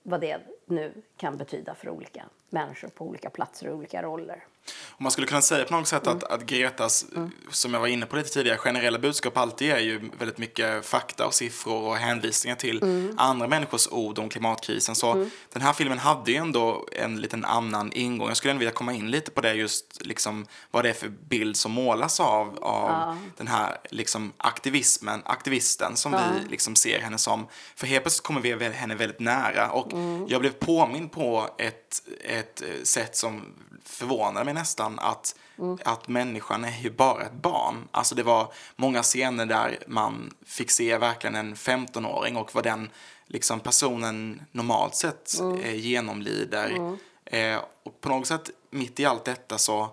vad 0.02 0.20
det 0.20 0.40
nu 0.70 0.92
kan 1.16 1.36
betyda 1.36 1.74
för 1.74 1.88
olika 1.88 2.24
människor 2.50 2.88
på 2.88 3.04
olika 3.04 3.30
platser 3.30 3.68
och 3.68 3.76
olika 3.76 4.02
roller. 4.02 4.44
Och 4.88 5.02
man 5.02 5.12
skulle 5.12 5.26
kunna 5.26 5.42
säga 5.42 5.64
på 5.64 5.74
något 5.74 5.88
sätt 5.88 6.06
mm. 6.06 6.18
att, 6.18 6.24
att 6.24 6.46
Gretas, 6.46 7.06
mm. 7.16 7.30
som 7.50 7.74
jag 7.74 7.80
var 7.80 7.86
inne 7.86 8.06
på 8.06 8.16
lite 8.16 8.28
tidigare, 8.28 8.58
generella 8.58 8.98
budskap 8.98 9.36
alltid 9.36 9.70
är 9.70 9.78
ju 9.78 10.10
väldigt 10.18 10.38
mycket 10.38 10.86
fakta 10.86 11.26
och 11.26 11.34
siffror 11.34 11.82
och 11.82 11.96
hänvisningar 11.96 12.56
till 12.56 12.82
mm. 12.82 13.14
andra 13.18 13.48
människors 13.48 13.88
ord 13.90 14.18
om 14.18 14.28
klimatkrisen. 14.28 14.94
Så 14.94 15.12
mm. 15.12 15.30
den 15.52 15.62
här 15.62 15.72
filmen 15.72 15.98
hade 15.98 16.30
ju 16.30 16.36
ändå 16.36 16.88
en 16.92 17.20
liten 17.20 17.44
annan 17.44 17.92
ingång. 17.92 18.28
Jag 18.28 18.36
skulle 18.36 18.50
ändå 18.50 18.58
vilja 18.58 18.72
komma 18.72 18.92
in 18.92 19.10
lite 19.10 19.30
på 19.30 19.40
det 19.40 19.54
just 19.54 20.06
liksom 20.06 20.46
vad 20.70 20.84
det 20.84 20.88
är 20.88 20.94
för 20.94 21.08
bild 21.08 21.56
som 21.56 21.72
målas 21.72 22.20
av, 22.20 22.58
av 22.62 22.90
ja. 22.90 23.16
den 23.36 23.46
här 23.46 23.76
liksom 23.90 24.32
aktivismen, 24.36 25.22
aktivisten 25.24 25.96
som 25.96 26.12
ja. 26.12 26.20
vi 26.34 26.48
liksom 26.48 26.76
ser 26.76 27.00
henne 27.00 27.18
som. 27.18 27.46
För 27.74 27.86
helt 27.86 28.04
plötsligt 28.04 28.26
kommer 28.26 28.40
vi 28.40 28.68
henne 28.68 28.94
väldigt 28.94 29.20
nära 29.20 29.70
och 29.70 29.92
mm. 29.92 30.26
jag 30.28 30.40
blev 30.40 30.52
påmind 30.60 31.12
på 31.12 31.48
ett, 31.58 32.02
ett 32.24 32.62
sätt 32.82 33.16
som 33.16 33.54
förvånade 33.84 34.44
mig 34.44 34.54
nästan 34.54 34.98
att, 34.98 35.36
mm. 35.58 35.78
att 35.84 36.08
människan 36.08 36.64
är 36.64 36.78
ju 36.82 36.90
bara 36.90 37.22
ett 37.22 37.32
barn. 37.32 37.88
Alltså 37.90 38.14
det 38.14 38.22
var 38.22 38.52
många 38.76 39.02
scener 39.02 39.46
där 39.46 39.78
man 39.86 40.34
fick 40.46 40.70
se 40.70 40.98
verkligen 40.98 41.36
en 41.36 41.54
15-åring 41.54 42.36
och 42.36 42.54
vad 42.54 42.64
den 42.64 42.90
liksom 43.26 43.60
personen 43.60 44.42
normalt 44.52 44.94
sett 44.94 45.40
mm. 45.40 45.60
eh, 45.60 45.74
genomlider. 45.74 46.70
Mm. 46.70 46.98
Eh, 47.24 47.64
och 47.82 48.00
på 48.00 48.08
något 48.08 48.26
sätt 48.26 48.50
mitt 48.70 49.00
i 49.00 49.04
allt 49.04 49.24
detta 49.24 49.58
så 49.58 49.90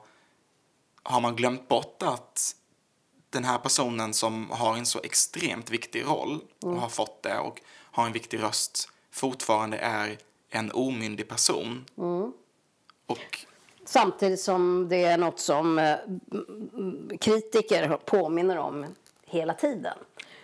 har 1.03 1.21
man 1.21 1.35
glömt 1.35 1.67
bort 1.67 2.03
att 2.03 2.55
den 3.29 3.43
här 3.43 3.57
personen 3.57 4.13
som 4.13 4.51
har 4.51 4.77
en 4.77 4.85
så 4.85 4.99
extremt 5.03 5.69
viktig 5.69 6.05
roll 6.05 6.41
och 6.61 6.69
mm. 6.69 6.79
har 6.79 6.89
fått 6.89 7.23
det 7.23 7.39
och 7.39 7.61
har 7.69 8.05
en 8.05 8.11
viktig 8.13 8.43
röst 8.43 8.89
fortfarande 9.11 9.77
är 9.77 10.17
en 10.49 10.71
omyndig 10.71 11.27
person. 11.27 11.85
Mm. 11.97 12.33
Och 13.05 13.45
Samtidigt 13.85 14.39
som 14.39 14.87
det 14.89 15.03
är 15.03 15.17
något 15.17 15.39
som 15.39 15.79
eh, 15.79 15.95
kritiker 17.19 17.97
påminner 18.05 18.57
om 18.57 18.85
hela 19.25 19.53
tiden. 19.53 19.97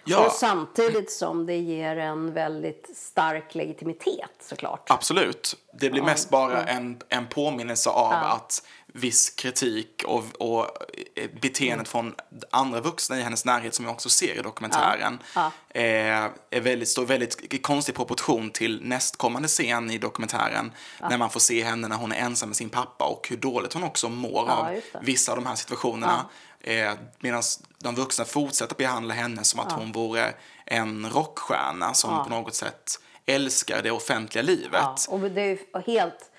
Ja. 0.05 0.25
Och 0.25 0.31
samtidigt 0.31 1.12
som 1.12 1.45
det 1.45 1.57
ger 1.57 1.98
en 1.98 2.33
väldigt 2.33 2.98
stark 2.98 3.55
legitimitet 3.55 4.31
såklart. 4.39 4.89
Absolut. 4.89 5.55
Det 5.74 5.89
blir 5.89 6.01
mest 6.01 6.29
bara 6.29 6.63
en, 6.63 7.01
en 7.10 7.27
påminnelse 7.27 7.89
av 7.89 8.12
ja. 8.12 8.36
att 8.36 8.63
viss 8.95 9.29
kritik 9.29 10.03
och, 10.07 10.23
och 10.38 10.67
eh, 11.15 11.29
beteendet 11.41 11.73
mm. 11.73 11.85
från 11.85 12.15
andra 12.50 12.81
vuxna 12.81 13.19
i 13.19 13.21
hennes 13.21 13.45
närhet 13.45 13.75
som 13.75 13.85
vi 13.85 13.91
också 13.91 14.09
ser 14.09 14.39
i 14.39 14.41
dokumentären 14.41 15.19
ja. 15.35 15.51
Ja. 15.73 15.81
Eh, 15.81 16.29
är 16.50 16.62
väldigt, 16.62 16.89
står 16.89 17.05
väldigt 17.05 17.53
i 17.53 17.57
konstig 17.57 17.95
proportion 17.95 18.51
till 18.51 18.81
nästkommande 18.83 19.47
scen 19.47 19.91
i 19.91 19.97
dokumentären 19.97 20.71
ja. 21.00 21.09
när 21.09 21.17
man 21.17 21.29
får 21.29 21.39
se 21.39 21.63
henne 21.63 21.88
när 21.88 21.95
hon 21.95 22.12
är 22.12 22.15
ensam 22.15 22.50
med 22.50 22.55
sin 22.55 22.69
pappa 22.69 23.05
och 23.05 23.27
hur 23.29 23.38
dåligt 23.38 23.73
hon 23.73 23.83
också 23.83 24.09
mår 24.09 24.50
av 24.50 24.81
vissa 25.01 25.31
av 25.31 25.38
de 25.38 25.45
här 25.45 25.55
situationerna. 25.55 26.25
Eh, 26.59 26.93
Medan 27.19 27.43
de 27.79 27.95
vuxna 27.95 28.25
fortsätter 28.25 28.75
behandla 28.75 29.13
henne 29.13 29.43
som 29.43 29.59
att 29.59 29.71
hon 29.71 29.91
vore 29.91 30.33
en 30.65 31.09
rockstjärna 31.09 31.93
som 31.93 32.23
på 32.23 32.29
något 32.29 32.55
sätt 32.55 33.00
älskar 33.25 33.81
det 33.81 33.91
offentliga 33.91 34.41
livet. 34.41 35.05
och 35.09 35.19
det 35.19 35.41
är 35.41 35.81
helt 35.85 36.29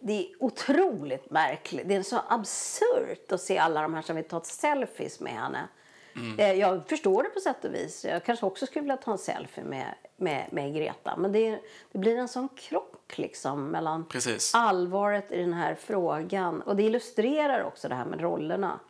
det 0.00 0.12
är 0.12 0.26
otroligt 0.38 1.30
märkligt. 1.30 1.88
Det 1.88 1.94
är 1.94 2.02
så 2.02 2.20
absurt 2.28 3.32
att 3.32 3.40
se 3.40 3.58
alla 3.58 3.82
de 3.82 3.94
här 3.94 4.02
som 4.02 4.16
vill 4.16 4.24
ta 4.24 4.40
selfies 4.40 5.20
med 5.20 5.32
henne. 5.32 5.68
Mm. 6.16 6.38
Eh, 6.38 6.52
jag 6.52 6.88
förstår 6.88 7.22
det 7.22 7.28
på 7.28 7.40
sätt 7.40 7.64
och 7.64 7.74
vis. 7.74 8.04
Jag 8.04 8.24
kanske 8.24 8.46
också 8.46 8.66
skulle 8.66 8.82
vilja 8.82 8.96
ta 8.96 9.12
en 9.12 9.18
selfie 9.18 9.64
med, 9.64 9.94
med, 10.16 10.46
med 10.52 10.74
Greta. 10.74 11.16
Men 11.16 11.32
det, 11.32 11.60
det 11.92 11.98
blir 11.98 12.16
en 12.16 12.28
sån 12.28 12.48
krock 12.48 13.18
liksom 13.18 13.66
mellan 13.66 14.04
Precis. 14.04 14.54
allvaret 14.54 15.32
i 15.32 15.40
den 15.40 15.52
här 15.52 15.74
frågan. 15.74 16.62
Och 16.62 16.76
det 16.76 16.82
illustrerar 16.82 17.64
också 17.64 17.88
det 17.88 17.94
här 17.94 18.04
med 18.04 18.20
rollerna 18.20 18.80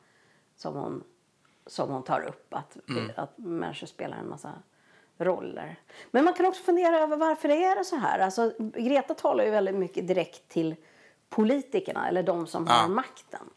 som 0.57 0.75
hon, 0.75 1.05
som 1.67 1.91
hon 1.91 2.03
tar 2.03 2.21
upp. 2.21 2.55
Att, 2.55 2.89
mm. 2.89 3.11
att 3.17 3.39
människor 3.39 3.87
spelar 3.87 4.17
en 4.17 4.29
massa 4.29 4.53
roller. 5.19 5.77
Men 6.11 6.25
man 6.25 6.35
kan 6.35 6.47
också 6.47 6.63
fundera 6.63 6.99
över 6.99 7.17
varför 7.17 7.49
det 7.49 7.65
är 7.65 7.83
så 7.83 7.97
här. 7.97 8.19
Alltså, 8.19 8.53
Greta 8.59 9.15
talar 9.15 9.45
ju 9.45 9.51
väldigt 9.51 9.75
mycket 9.75 10.09
direkt 10.09 10.49
till 10.49 10.77
politikerna 11.31 12.09
eller 12.09 12.23
de 12.23 12.47
som 12.47 12.67
ja. 12.69 12.73
har 12.73 12.89
makten. 12.89 13.51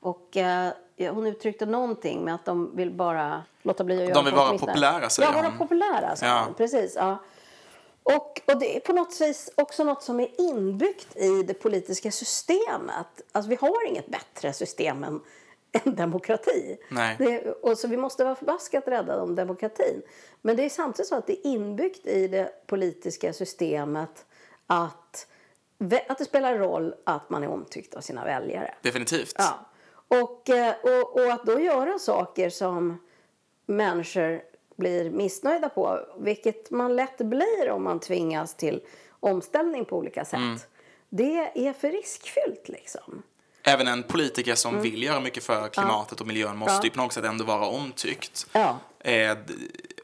Och 0.00 0.36
eh, 0.36 0.72
hon 0.98 1.26
uttryckte 1.26 1.66
någonting 1.66 2.24
med 2.24 2.34
att 2.34 2.44
de 2.44 2.76
vill 2.76 2.90
bara 2.90 3.42
låta 3.62 3.84
bli 3.84 3.94
att 3.96 4.02
göra 4.02 4.14
De 4.14 4.24
vill 4.24 4.34
vara 4.34 4.58
populära 4.58 5.10
säger 5.10 5.32
Ja, 5.32 5.42
vara 5.42 5.50
populära 5.50 6.16
säger 6.16 6.32
ja. 6.32 6.46
Precis, 6.56 6.92
ja. 6.96 7.18
Och, 8.02 8.40
och 8.46 8.58
det 8.58 8.76
är 8.76 8.80
på 8.80 8.92
något 8.92 9.20
vis 9.20 9.50
också 9.54 9.84
något 9.84 10.02
som 10.02 10.20
är 10.20 10.40
inbyggt 10.40 11.16
i 11.16 11.42
det 11.42 11.54
politiska 11.54 12.10
systemet. 12.10 13.06
Alltså 13.32 13.50
vi 13.50 13.56
har 13.60 13.88
inget 13.88 14.06
bättre 14.06 14.52
system 14.52 15.04
än, 15.04 15.20
än 15.84 15.94
demokrati. 15.94 16.76
Nej. 16.90 17.16
Det, 17.18 17.50
och 17.50 17.78
så 17.78 17.88
vi 17.88 17.96
måste 17.96 18.24
vara 18.24 18.34
förbaskat 18.34 18.88
rädda 18.88 19.22
om 19.22 19.34
demokratin. 19.34 20.02
Men 20.42 20.56
det 20.56 20.64
är 20.64 20.68
samtidigt 20.68 21.08
så 21.08 21.14
att 21.14 21.26
det 21.26 21.32
är 21.32 21.50
inbyggt 21.50 22.06
i 22.06 22.28
det 22.28 22.66
politiska 22.66 23.32
systemet 23.32 24.24
att 24.66 25.26
att 26.08 26.18
det 26.18 26.24
spelar 26.24 26.58
roll 26.58 26.94
att 27.04 27.30
man 27.30 27.42
är 27.42 27.48
omtyckt 27.48 27.94
av 27.94 28.00
sina 28.00 28.24
väljare. 28.24 28.74
Definitivt. 28.82 29.34
Ja. 29.38 29.66
Och, 30.08 30.50
eh, 30.50 30.74
och, 30.82 31.20
och 31.20 31.32
att 31.32 31.46
då 31.46 31.60
göra 31.60 31.98
saker 31.98 32.50
som 32.50 32.98
människor 33.66 34.42
blir 34.76 35.10
missnöjda 35.10 35.68
på, 35.68 36.00
vilket 36.18 36.70
man 36.70 36.96
lätt 36.96 37.18
blir 37.18 37.70
om 37.70 37.84
man 37.84 38.00
tvingas 38.00 38.54
till 38.54 38.80
omställning 39.20 39.84
på 39.84 39.96
olika 39.96 40.24
sätt. 40.24 40.38
Mm. 40.38 40.58
Det 41.08 41.50
är 41.54 41.72
för 41.72 41.90
riskfyllt 41.90 42.68
liksom. 42.68 43.22
Även 43.62 43.88
en 43.88 44.02
politiker 44.02 44.54
som 44.54 44.70
mm. 44.70 44.82
vill 44.82 45.02
göra 45.02 45.20
mycket 45.20 45.44
för 45.44 45.68
klimatet 45.68 46.18
ja. 46.18 46.22
och 46.22 46.26
miljön 46.26 46.56
måste 46.56 46.74
ja. 46.74 46.84
ju 46.84 46.90
på 46.90 46.98
något 46.98 47.12
sätt 47.12 47.24
ändå 47.24 47.44
vara 47.44 47.66
omtyckt. 47.66 48.46
Ja. 48.52 48.78
Eh, 48.98 49.36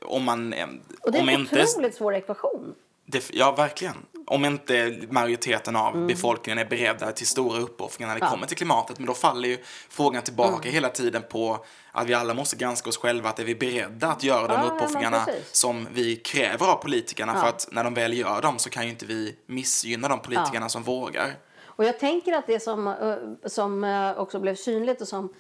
om 0.03 0.25
man... 0.25 0.55
och 1.01 1.13
det 1.13 1.19
är 1.19 1.29
en 1.29 1.43
otroligt 1.43 1.77
inte... 1.77 1.93
svår 1.93 2.15
ekvation. 2.15 2.75
Det, 3.05 3.31
ja, 3.33 3.53
verkligen 3.53 3.97
om 4.27 4.45
inte 4.45 4.99
majoriteten 5.11 5.77
av 5.77 5.95
mm. 5.95 6.07
befolkningen 6.07 6.59
är 6.59 6.65
beredda 6.65 7.13
till 7.13 7.27
stora 7.27 7.61
uppoffringar 7.61 8.09
när 8.09 8.21
det 8.21 8.27
ja. 8.27 8.31
kommer 8.31 8.47
till 8.47 8.57
klimatet. 8.57 8.99
Men 8.99 9.07
då 9.07 9.15
faller 9.15 9.49
ju 9.49 9.59
frågan 9.89 10.23
tillbaka 10.23 10.63
mm. 10.63 10.75
hela 10.75 10.89
tiden 10.89 11.23
på 11.31 11.65
att 11.93 12.07
vi 12.07 12.15
alla 12.15 12.35
måste 12.35 12.57
granska 12.57 12.89
oss 12.89 12.97
själva. 12.97 13.29
Att 13.29 13.39
är 13.39 13.45
vi 13.45 13.55
beredda 13.55 14.09
att 14.09 14.23
göra 14.23 14.47
de 14.47 14.67
ja, 14.67 14.73
uppoffringarna 14.75 15.25
ja, 15.27 15.33
som 15.53 15.89
vi 15.93 16.17
kräver 16.17 16.67
av 16.67 16.77
politikerna? 16.77 17.35
För 17.35 17.49
att 17.49 17.69
när 17.73 17.85
de 17.85 17.95
väl 17.95 18.19
gör 18.19 18.43
dem 18.43 18.59
så 18.59 18.71
kan 18.71 18.85
ju 18.85 18.91
inte 18.91 19.07
vi 19.07 19.37
missgynna 19.47 20.09
de 20.09 20.21
politikerna 20.21 20.69
som 20.69 20.83
vågar. 20.83 21.35
Och 21.65 21.85
jag 21.85 21.99
tänker 21.99 22.33
att 22.33 22.47
det 22.47 22.61
som, 22.61 22.95
som 23.45 23.85
också 24.17 24.41
blev 24.41 24.55
synligt 24.55 25.01
och 25.01 25.09
som 25.09 25.33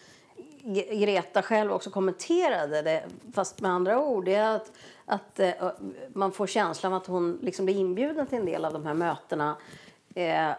Greta 0.92 1.42
själv 1.42 1.72
också 1.72 1.90
kommenterade 1.90 2.82
det, 2.82 3.04
fast 3.34 3.60
med 3.60 3.70
andra 3.70 4.00
ord, 4.00 4.24
det 4.24 4.34
är 4.34 4.56
att 4.56 4.72
att 5.04 5.40
eh, 5.40 5.52
man 6.14 6.32
får 6.32 6.46
känslan 6.46 6.94
att 6.94 7.06
hon 7.06 7.38
liksom 7.42 7.64
blir 7.64 7.76
inbjuden 7.76 8.26
till 8.26 8.38
en 8.38 8.46
del 8.46 8.64
av 8.64 8.72
de 8.72 8.86
här 8.86 8.94
mötena 8.94 9.56
eh, 10.14 10.50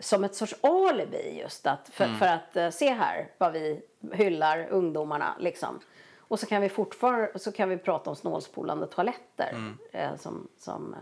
som 0.00 0.24
ett 0.24 0.34
sorts 0.34 0.54
alibi 0.60 1.38
just 1.40 1.66
att, 1.66 1.88
för, 1.92 2.04
mm. 2.04 2.18
för 2.18 2.26
att 2.26 2.56
eh, 2.56 2.70
se 2.70 2.92
här 2.92 3.28
vad 3.38 3.52
vi 3.52 3.82
hyllar 4.12 4.66
ungdomarna 4.70 5.34
liksom. 5.38 5.80
Och 6.18 6.40
så 6.40 6.46
kan 6.46 6.62
vi 6.62 6.68
fortfarande 6.68 7.38
så 7.38 7.52
kan 7.52 7.68
vi 7.68 7.76
prata 7.76 8.10
om 8.10 8.16
snålspolande 8.16 8.86
toaletter 8.86 9.50
mm. 9.52 9.78
eh, 9.92 10.16
som, 10.16 10.48
som 10.58 10.96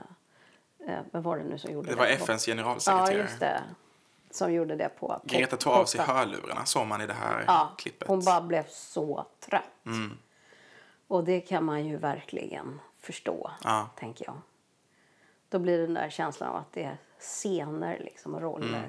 Eh, 0.87 0.99
vem 1.13 1.23
var 1.23 1.37
det 1.37 1.45
nu 1.45 1.59
som 1.59 1.73
gjorde 1.73 1.89
det? 1.89 1.95
Det 1.95 1.99
var 1.99 2.07
FNs 2.07 2.49
Ja, 2.49 2.55
generalsekreterare. 2.55 3.23
just 3.23 3.41
det. 3.41 3.63
Som 4.31 4.53
gjorde 4.53 4.77
det 4.77 4.89
på... 4.89 5.21
Greta 5.25 5.57
tog 5.57 5.73
av 5.73 5.85
sig 5.85 6.01
hörlurarna, 6.01 6.65
såg 6.65 6.87
man 6.87 7.01
i 7.01 7.07
det 7.07 7.13
här 7.13 7.45
Ja, 7.47 7.75
klippet. 7.79 8.09
hon 8.09 8.25
bara 8.25 8.41
blev 8.41 8.65
så 8.69 9.27
trött. 9.41 9.87
Mm. 9.87 10.19
Och 11.11 11.25
det 11.25 11.41
kan 11.41 11.65
man 11.65 11.87
ju 11.87 11.97
verkligen 11.97 12.81
förstå, 13.01 13.51
Ja. 13.65 13.89
tänker 13.99 14.25
jag. 14.25 14.41
Då 15.49 15.59
blir 15.59 15.79
den 15.79 15.95
där 15.95 16.11
känslan 16.11 16.49
av 16.49 16.57
att 16.57 16.73
det 16.73 16.83
är 16.83 16.99
scener 17.19 17.99
liksom, 18.01 18.35
och 18.35 18.41
roller. 18.41 18.69
Mm. 18.79 18.83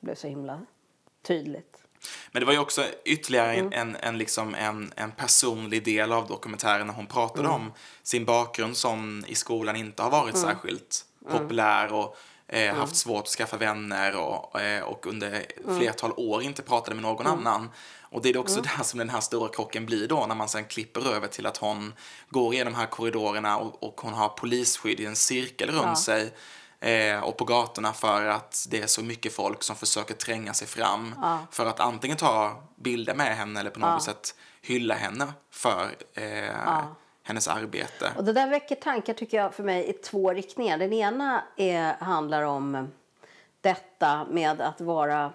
Det 0.00 0.04
blev 0.06 0.14
så 0.14 0.26
himla 0.28 0.60
tydligt. 1.22 1.76
Men 2.32 2.40
det 2.40 2.46
var 2.46 2.52
ju 2.52 2.58
också 2.58 2.84
ytterligare 3.04 3.54
Mm. 3.54 3.72
en, 3.72 3.96
en, 3.96 4.18
liksom 4.18 4.54
en, 4.54 4.92
en 4.96 5.12
personlig 5.12 5.84
del 5.84 6.12
av 6.12 6.26
dokumentären 6.26 6.86
när 6.86 6.94
hon 6.94 7.06
pratade 7.06 7.48
Mm. 7.48 7.52
om 7.62 7.72
sin 8.02 8.24
bakgrund 8.24 8.76
som 8.76 9.24
i 9.28 9.34
skolan 9.34 9.76
inte 9.76 10.02
har 10.02 10.10
varit 10.10 10.36
särskilt 10.38 11.04
Mm. 11.26 11.38
populär 11.38 11.92
och 11.92 12.16
eh, 12.46 12.74
haft 12.74 12.96
svårt 12.96 13.22
att 13.22 13.28
skaffa 13.28 13.56
vänner 13.56 14.16
och, 14.16 14.60
eh, 14.60 14.82
och 14.84 15.06
under 15.06 15.46
Mm. 15.64 15.78
flertal 15.78 16.12
år 16.16 16.42
inte 16.42 16.62
pratade 16.62 16.94
med 16.94 17.02
någon 17.02 17.26
annan. 17.26 17.70
Och 18.14 18.22
det 18.22 18.28
är 18.28 18.36
också 18.36 18.60
där 18.60 18.82
som 18.82 18.98
den 18.98 19.10
här 19.10 19.20
stora 19.20 19.48
krocken 19.48 19.86
blir 19.86 20.08
då 20.08 20.26
när 20.26 20.34
man 20.34 20.48
sen 20.48 20.64
klipper 20.64 21.14
över 21.14 21.28
till 21.28 21.46
att 21.46 21.56
hon 21.56 21.94
går 22.28 22.54
igenom 22.54 22.72
de 22.72 22.78
här 22.78 22.86
korridorerna 22.86 23.58
och, 23.58 23.82
och 23.82 24.00
hon 24.00 24.14
har 24.14 24.28
polisskydd 24.28 25.00
i 25.00 25.06
en 25.06 25.16
cirkel 25.16 25.70
runt 25.70 25.84
Ja. 25.84 25.96
sig 25.96 26.32
eh, 26.80 27.24
och 27.24 27.36
på 27.36 27.44
gatorna 27.44 27.92
för 27.92 28.26
att 28.26 28.66
det 28.70 28.82
är 28.82 28.86
så 28.86 29.02
mycket 29.02 29.32
folk 29.32 29.62
som 29.62 29.76
försöker 29.76 30.14
tränga 30.14 30.54
sig 30.54 30.68
fram 30.68 31.14
för 31.50 31.66
att 31.66 31.80
antingen 31.80 32.16
ta 32.16 32.62
bilder 32.76 33.14
med 33.14 33.36
henne 33.36 33.60
eller 33.60 33.70
på 33.70 33.80
något 33.80 34.02
sätt 34.02 34.34
hylla 34.62 34.94
henne 34.94 35.32
för 35.50 35.96
eh, 36.14 36.84
hennes 37.22 37.48
arbete. 37.48 38.12
Och 38.16 38.24
det 38.24 38.32
där 38.32 38.50
väcker 38.50 38.74
tankar 38.74 39.14
tycker 39.14 39.36
jag 39.36 39.54
för 39.54 39.62
mig 39.62 39.90
i 39.90 39.92
två 39.92 40.32
riktningar. 40.32 40.78
Den 40.78 40.92
ena 40.92 41.42
är, 41.56 41.94
handlar 41.94 42.42
om 42.42 42.88
detta 43.60 44.26
med 44.30 44.60
att 44.60 44.80
vara 44.80 45.32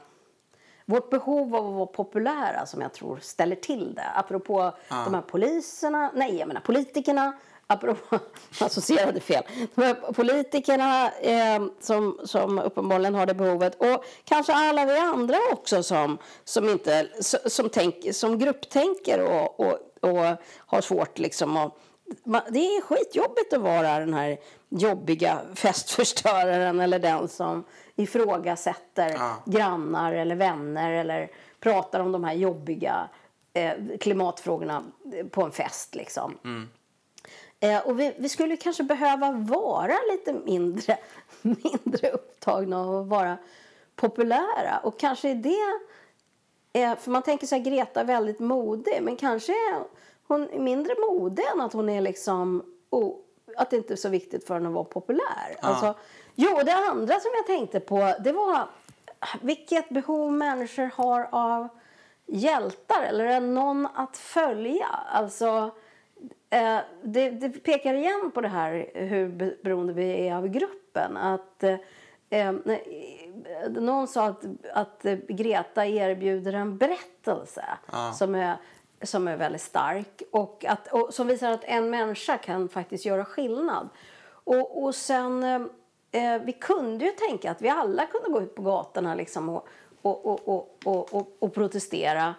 vårt 0.89 1.09
behov 1.09 1.55
av 1.55 1.67
att 1.67 1.73
vara 1.73 1.85
populära 1.85 2.65
som 2.65 2.81
jag 2.81 2.93
tror 2.93 3.19
ställer 3.21 3.55
till 3.55 3.95
det. 3.95 4.11
Apropå 4.15 4.73
de 4.89 5.13
här 5.13 5.21
poliserna, 5.21 6.11
nej 6.15 6.35
jag 6.37 6.47
menar 6.47 6.61
politikerna, 6.61 7.33
apropå, 7.67 8.19
associerade 8.61 9.19
fel. 9.19 9.43
De 9.75 9.81
här 9.81 9.93
politikerna 9.93 11.11
eh, 11.11 11.63
som, 11.79 12.19
som 12.23 12.59
uppenbarligen 12.59 13.15
har 13.15 13.25
det 13.25 13.33
behovet 13.33 13.75
och 13.75 14.05
kanske 14.23 14.53
alla 14.53 14.85
vi 14.85 14.97
andra 14.97 15.37
också 15.51 15.83
som, 15.83 16.17
som, 16.43 16.69
inte, 16.69 17.07
som, 17.45 17.69
tänk, 17.69 18.15
som 18.15 18.39
grupptänker 18.39 19.19
och, 19.21 19.59
och, 19.59 19.77
och 20.01 20.37
har 20.65 20.81
svårt 20.81 21.19
liksom 21.19 21.57
att 21.57 21.73
det 22.25 22.59
är 22.59 22.81
skitjobbigt 22.81 23.53
att 23.53 23.61
vara 23.61 23.99
den 23.99 24.13
här 24.13 24.37
jobbiga 24.69 25.41
festförstöraren 25.55 26.79
eller 26.79 26.99
den 26.99 27.27
som 27.27 27.63
ifrågasätter 27.99 29.09
Ja. 29.09 29.35
grannar 29.45 30.13
eller 30.13 30.35
vänner 30.35 30.91
eller 30.91 31.31
pratar 31.59 31.99
om 31.99 32.11
de 32.11 32.23
här 32.23 32.33
jobbiga 32.33 33.09
eh, 33.53 33.73
klimatfrågorna 33.99 34.83
på 35.31 35.43
en 35.43 35.51
fest. 35.51 35.95
Liksom. 35.95 36.37
Eh, 37.59 37.87
och 37.87 37.99
vi, 37.99 38.13
vi 38.17 38.29
skulle 38.29 38.57
kanske 38.57 38.83
behöva 38.83 39.31
vara 39.31 39.95
lite 40.11 40.33
mindre, 40.33 40.97
mindre 41.41 42.09
upptagna 42.09 42.79
av 42.81 42.95
att 42.95 43.07
vara 43.07 43.37
populära. 43.95 44.79
Och 44.83 44.99
kanske 44.99 45.29
är 45.29 45.35
det... 45.35 45.79
Eh, 46.73 46.95
för 46.97 47.11
man 47.11 47.21
tänker 47.21 47.47
sig 47.47 47.59
Greta 47.59 47.99
är 48.01 48.05
väldigt 48.05 48.39
modig, 48.39 48.99
men 49.01 49.15
kanske 49.15 49.51
är 49.51 49.83
hon 50.27 50.47
mindre 50.57 50.95
modig 51.09 51.45
än 51.53 51.61
att 51.61 51.73
hon 51.73 51.89
är 51.89 52.01
liksom... 52.01 52.63
Oh, 52.89 53.15
att 53.57 53.69
det 53.69 53.77
inte 53.77 53.93
är 53.93 53.97
så 53.97 54.09
viktigt 54.09 54.47
för 54.47 54.53
henne 54.53 54.67
att 54.67 54.73
vara 54.73 54.83
populär. 54.83 55.55
Alltså, 55.61 55.95
jo, 56.39 56.59
det 56.65 56.73
andra 56.73 57.13
som 57.19 57.31
jag 57.35 57.45
tänkte 57.45 57.79
på, 57.79 58.13
det 58.19 58.31
var 58.31 58.67
vilket 59.41 59.89
behov 59.89 60.31
människor 60.33 60.91
har 60.95 61.27
av 61.31 61.67
hjältar 62.25 63.03
eller 63.03 63.39
någon 63.39 63.87
att 63.95 64.17
följa. 64.17 64.87
Alltså, 65.11 65.71
eh, 66.49 66.77
det, 67.03 67.29
det 67.29 67.49
pekar 67.49 67.93
igen 67.93 68.31
på 68.33 68.41
det 68.41 68.47
här 68.47 68.91
hur 68.93 69.29
be- 69.29 69.55
beroende 69.63 69.93
vi 69.93 70.27
är 70.27 70.35
av 70.35 70.47
gruppen. 70.47 71.17
Att, 71.17 71.63
eh, 72.29 72.51
någon 73.69 74.07
sa 74.07 74.25
att, 74.25 74.45
att 74.73 75.05
Greta 75.27 75.85
erbjuder 75.85 76.53
en 76.53 76.77
berättelse 76.77 77.65
som, 78.13 78.35
är, 78.35 78.57
som 79.01 79.27
är 79.27 79.37
väldigt 79.37 79.61
stark 79.61 80.21
och, 80.31 80.65
att, 80.65 80.87
och 80.87 81.13
som 81.13 81.27
visar 81.27 81.51
att 81.51 81.63
en 81.63 81.89
människa 81.89 82.37
kan 82.37 82.69
faktiskt 82.69 83.05
göra 83.05 83.25
skillnad. 83.25 83.89
Och, 84.43 84.83
och 84.83 84.95
sen, 84.95 85.69
Eh, 86.11 86.41
vi 86.41 86.53
kunde 86.53 87.05
ju 87.05 87.11
tänka 87.11 87.51
att 87.51 87.61
vi 87.61 87.69
alla 87.69 88.05
kunde 88.05 88.29
gå 88.29 88.41
ut 88.41 88.55
på 88.55 88.61
gatorna 88.61 89.15
liksom 89.15 89.49
och, 89.49 89.67
och, 90.01 90.25
och, 90.25 90.47
och, 90.47 90.77
och, 90.85 91.13
och, 91.13 91.37
och 91.39 91.53
protestera 91.53 92.35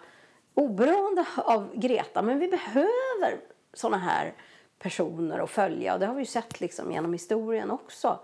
oberoende 0.53 1.25
av 1.35 1.69
Greta. 1.73 2.21
Men 2.21 2.39
vi 2.39 2.47
behöver 2.47 3.39
såna 3.73 3.97
här 3.97 4.33
personer 4.79 5.39
att 5.39 5.49
följa 5.49 5.93
och 5.93 5.99
det 5.99 6.05
har 6.05 6.13
vi 6.13 6.21
ju 6.21 6.25
sett 6.25 6.61
liksom 6.61 6.91
genom 6.91 7.13
historien 7.13 7.71
också. 7.71 8.19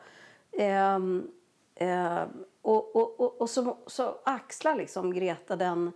Ehm, 0.52 1.32
ehm, 1.76 2.30
och 2.62 2.96
och, 2.96 3.20
och, 3.20 3.42
och 3.42 3.50
så, 3.50 3.78
så 3.88 4.20
axlar 4.24 4.76
liksom 4.76 5.14
Greta 5.14 5.56
den 5.56 5.92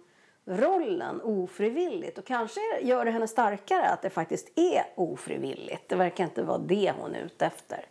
rollen 0.45 1.21
ofrivilligt 1.21 2.17
och 2.17 2.25
kanske 2.25 2.59
gör 2.81 3.05
det 3.05 3.11
henne 3.11 3.27
starkare 3.27 3.89
att 3.89 4.01
det 4.01 4.09
faktiskt 4.09 4.59
är 4.59 4.83
ofrivilligt. 4.95 5.89
Det 5.89 5.95
verkar 5.95 6.23
inte 6.23 6.43
vara 6.43 6.57
det 6.57 6.93
hon 6.99 7.15
är 7.15 7.19
ute 7.19 7.45
efter. 7.45 7.85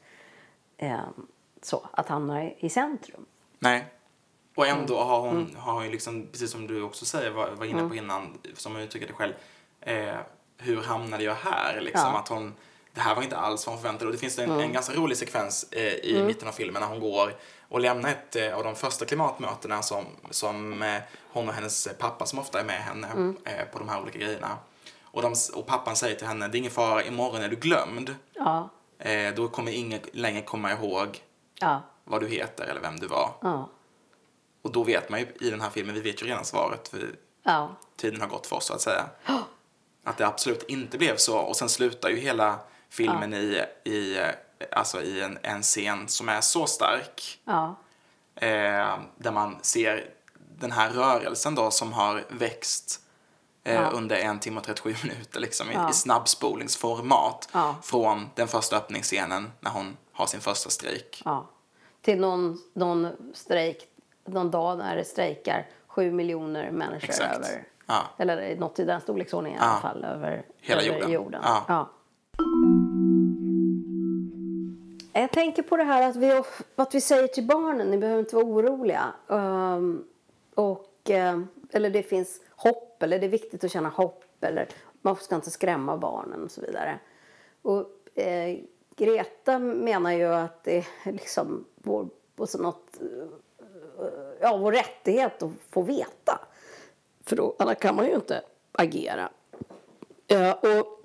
Ehm, 0.76 1.26
så, 1.62 1.88
att 1.92 2.08
hamna 2.08 2.44
i, 2.44 2.56
i 2.60 2.70
centrum. 2.70 3.26
Nej. 3.58 3.84
Och 4.54 4.66
ändå 4.66 4.94
Mm. 4.96 5.08
har 5.08 5.20
hon, 5.20 5.56
har 5.58 5.72
hon 5.72 5.84
ju 5.84 5.90
liksom, 5.90 6.26
precis 6.32 6.50
som 6.50 6.66
du 6.66 6.82
också 6.82 7.04
säger, 7.04 7.30
var, 7.30 7.50
var 7.50 7.66
inne 7.66 7.88
på 7.88 7.94
innan, 7.94 8.38
som 8.54 8.72
hon 8.72 8.80
uttrycker 8.82 9.06
det 9.06 9.12
själv, 9.12 9.32
eh, 9.80 10.14
hur 10.58 10.82
hamnade 10.82 11.24
jag 11.24 11.34
här? 11.34 11.80
Liksom, 11.80 12.00
Ja. 12.02 12.08
Mm. 12.08 12.20
att 12.20 12.28
hon, 12.28 12.54
det 12.94 13.00
här 13.00 13.14
var 13.14 13.22
inte 13.22 13.36
alls 13.36 13.66
vad 13.66 13.74
hon 13.74 13.82
förväntade 13.82 14.06
Och 14.06 14.12
det 14.12 14.18
finns 14.18 14.38
en, 14.38 14.50
en 14.50 14.72
ganska 14.72 14.94
rolig 14.94 15.16
sekvens 15.16 15.66
eh, 15.72 15.94
i 15.94 16.22
mitten 16.26 16.48
av 16.48 16.52
filmen 16.52 16.80
när 16.82 16.88
hon 16.88 17.00
går 17.00 17.34
och 17.68 17.80
lämnar 17.80 18.10
ett 18.10 18.36
eh, 18.36 18.54
av 18.56 18.64
de 18.64 18.74
första 18.76 19.04
klimatmötena 19.04 19.82
som, 19.82 20.04
som 20.30 20.82
eh, 20.82 21.00
hon 21.32 21.48
och 21.48 21.54
hennes 21.54 21.88
pappa 21.98 22.26
som 22.26 22.38
ofta 22.38 22.60
är 22.60 22.64
med 22.64 22.80
henne 22.82 23.06
Mm. 23.12 23.36
eh, 23.44 23.64
på 23.72 23.78
de 23.78 23.88
här 23.88 24.02
olika 24.02 24.18
grejerna. 24.18 24.56
Och, 25.02 25.22
de, 25.22 25.34
och 25.54 25.66
pappan 25.66 25.96
säger 25.96 26.16
till 26.16 26.26
henne, 26.26 26.48
det 26.48 26.56
är 26.56 26.58
ingen 26.58 26.70
fara, 26.70 27.04
imorgon 27.04 27.42
är 27.42 27.48
du 27.48 27.56
glömd. 27.56 28.14
Ja, 28.34 28.68
Eh, 29.02 29.34
då 29.34 29.48
kommer 29.48 29.72
ingen 29.72 30.00
längre 30.12 30.42
komma 30.42 30.72
ihåg 30.72 31.18
ja, 31.60 31.82
vad 32.04 32.20
du 32.20 32.28
heter 32.28 32.64
eller 32.64 32.80
vem 32.80 33.00
du 33.00 33.06
var. 33.06 33.34
ja. 33.42 33.68
Och 34.62 34.72
då 34.72 34.84
vet 34.84 35.10
man 35.10 35.20
ju 35.20 35.26
i 35.40 35.50
den 35.50 35.60
här 35.60 35.70
filmen, 35.70 35.94
vi 35.94 36.00
vet 36.00 36.22
ju 36.22 36.26
redan 36.26 36.44
svaret 36.44 36.88
för 36.88 37.14
ja. 37.42 37.76
tiden 37.96 38.20
har 38.20 38.28
gått 38.28 38.46
för 38.46 38.56
oss 38.56 38.66
så 38.66 38.74
att 38.74 38.80
säga. 38.80 39.04
Att 40.04 40.16
det 40.16 40.26
absolut 40.26 40.62
inte 40.62 40.98
blev 40.98 41.16
så. 41.16 41.38
Och 41.38 41.56
sen 41.56 41.68
slutar 41.68 42.08
ju 42.08 42.16
hela 42.16 42.58
filmen 42.90 43.34
i, 43.34 43.64
i, 43.84 44.18
alltså 44.72 45.02
i 45.02 45.20
en, 45.20 45.38
en 45.42 45.62
scen 45.62 46.08
som 46.08 46.28
är 46.28 46.40
så 46.40 46.66
stark. 46.66 47.40
Eh, 48.34 48.98
där 49.16 49.30
man 49.32 49.58
ser 49.62 50.10
den 50.58 50.72
här 50.72 50.90
rörelsen 50.90 51.54
då 51.54 51.70
som 51.70 51.92
har 51.92 52.24
växt 52.28 53.00
eh, 53.64 53.74
Ja. 53.74 53.90
under 53.90 54.16
en 54.16 54.40
timme 54.40 54.58
och 54.60 54.64
37 54.66 54.94
minuter 55.02 55.40
liksom, 55.40 55.70
i, 55.70 55.74
Ja. 55.74 55.90
i 55.90 55.92
snabbspolningsformat. 55.92 57.48
Ja. 57.52 57.76
Från 57.82 58.30
den 58.34 58.48
första 58.48 58.76
öppningsscenen 58.76 59.52
när 59.60 59.70
hon 59.70 59.96
har 60.20 60.26
sin 60.26 60.40
första 60.40 60.70
strejk. 60.70 61.22
Ja. 61.24 61.46
Till 62.02 62.20
någon, 62.20 62.58
någon 62.72 63.08
strejk, 63.34 63.88
någon 64.24 64.50
dag 64.50 64.78
när 64.78 64.96
det 64.96 65.04
strejkar 65.04 65.66
sju 65.86 66.10
miljoner 66.12 66.70
människor 66.70 67.08
Exakt. 67.08 67.36
över, 67.36 67.64
Ja. 67.86 68.02
eller 68.18 68.56
något 68.56 68.78
i 68.78 68.84
den 68.84 69.00
storleksordningen 69.00 69.58
i 69.58 69.62
Ja. 69.62 69.70
alla 69.70 69.80
fall, 69.80 70.04
över 70.04 70.46
Hela 70.60 70.82
över 70.82 71.08
jorden. 71.08 71.42
Ja. 71.44 71.90
Jag 75.12 75.32
tänker 75.32 75.62
på 75.62 75.76
det 75.76 75.82
här 75.84 76.10
att 76.10 76.16
vi, 76.16 76.42
att 76.76 76.94
vi 76.94 77.00
säger 77.00 77.26
till 77.28 77.46
barnen, 77.46 77.90
ni 77.90 77.98
behöver 77.98 78.20
inte 78.20 78.36
vara 78.36 78.44
oroliga. 78.46 79.12
Ehm, 79.28 80.04
och, 80.54 80.90
ehm, 81.04 81.48
eller 81.72 81.90
det 81.90 82.02
finns 82.02 82.40
hopp, 82.56 83.02
eller 83.02 83.18
det 83.18 83.26
är 83.26 83.30
viktigt 83.30 83.64
att 83.64 83.72
känna 83.72 83.88
hopp, 83.88 84.24
eller 84.40 84.68
man 85.02 85.16
ska 85.16 85.34
inte 85.34 85.50
skrämma 85.50 85.96
barnen 85.96 86.44
och 86.44 86.50
så 86.50 86.60
vidare. 86.60 86.98
Och 87.62 88.18
eh, 88.18 88.58
Greta 89.00 89.58
menar 89.58 90.12
ju 90.12 90.24
att 90.24 90.64
det 90.64 90.76
är 90.76 91.12
liksom 91.12 91.64
vår, 91.74 92.08
så 92.46 92.58
något, 92.58 92.98
ja, 94.40 94.56
vår 94.56 94.72
rättighet 94.72 95.42
att 95.42 95.50
få 95.70 95.82
veta. 95.82 96.40
För 97.24 97.36
då, 97.36 97.56
annars 97.58 97.78
kan 97.78 97.96
man 97.96 98.06
ju 98.06 98.14
inte 98.14 98.42
agera. 98.72 99.30
Ja, 100.26 100.54
och 100.54 101.04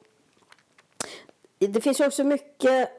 det 1.58 1.82
finns 1.82 2.00
ju 2.00 2.06
också 2.06 2.24
mycket, 2.24 2.90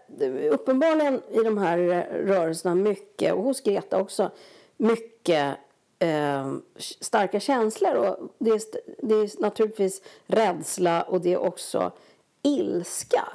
uppenbarligen 0.50 1.22
i 1.30 1.42
de 1.42 1.58
här 1.58 1.78
rörelserna, 2.12 2.74
mycket, 2.74 3.34
och 3.34 3.42
hos 3.42 3.60
Greta 3.60 4.00
också, 4.00 4.30
mycket 4.76 5.56
eh, 5.98 6.54
starka 7.00 7.40
känslor. 7.40 7.94
Och 7.94 8.34
det, 8.38 8.50
är, 8.50 8.60
det 9.06 9.14
är 9.14 9.40
naturligtvis 9.42 10.02
rädsla 10.26 11.02
och 11.02 11.20
det 11.20 11.32
är 11.32 11.38
också 11.38 11.92
ilska. 12.42 13.28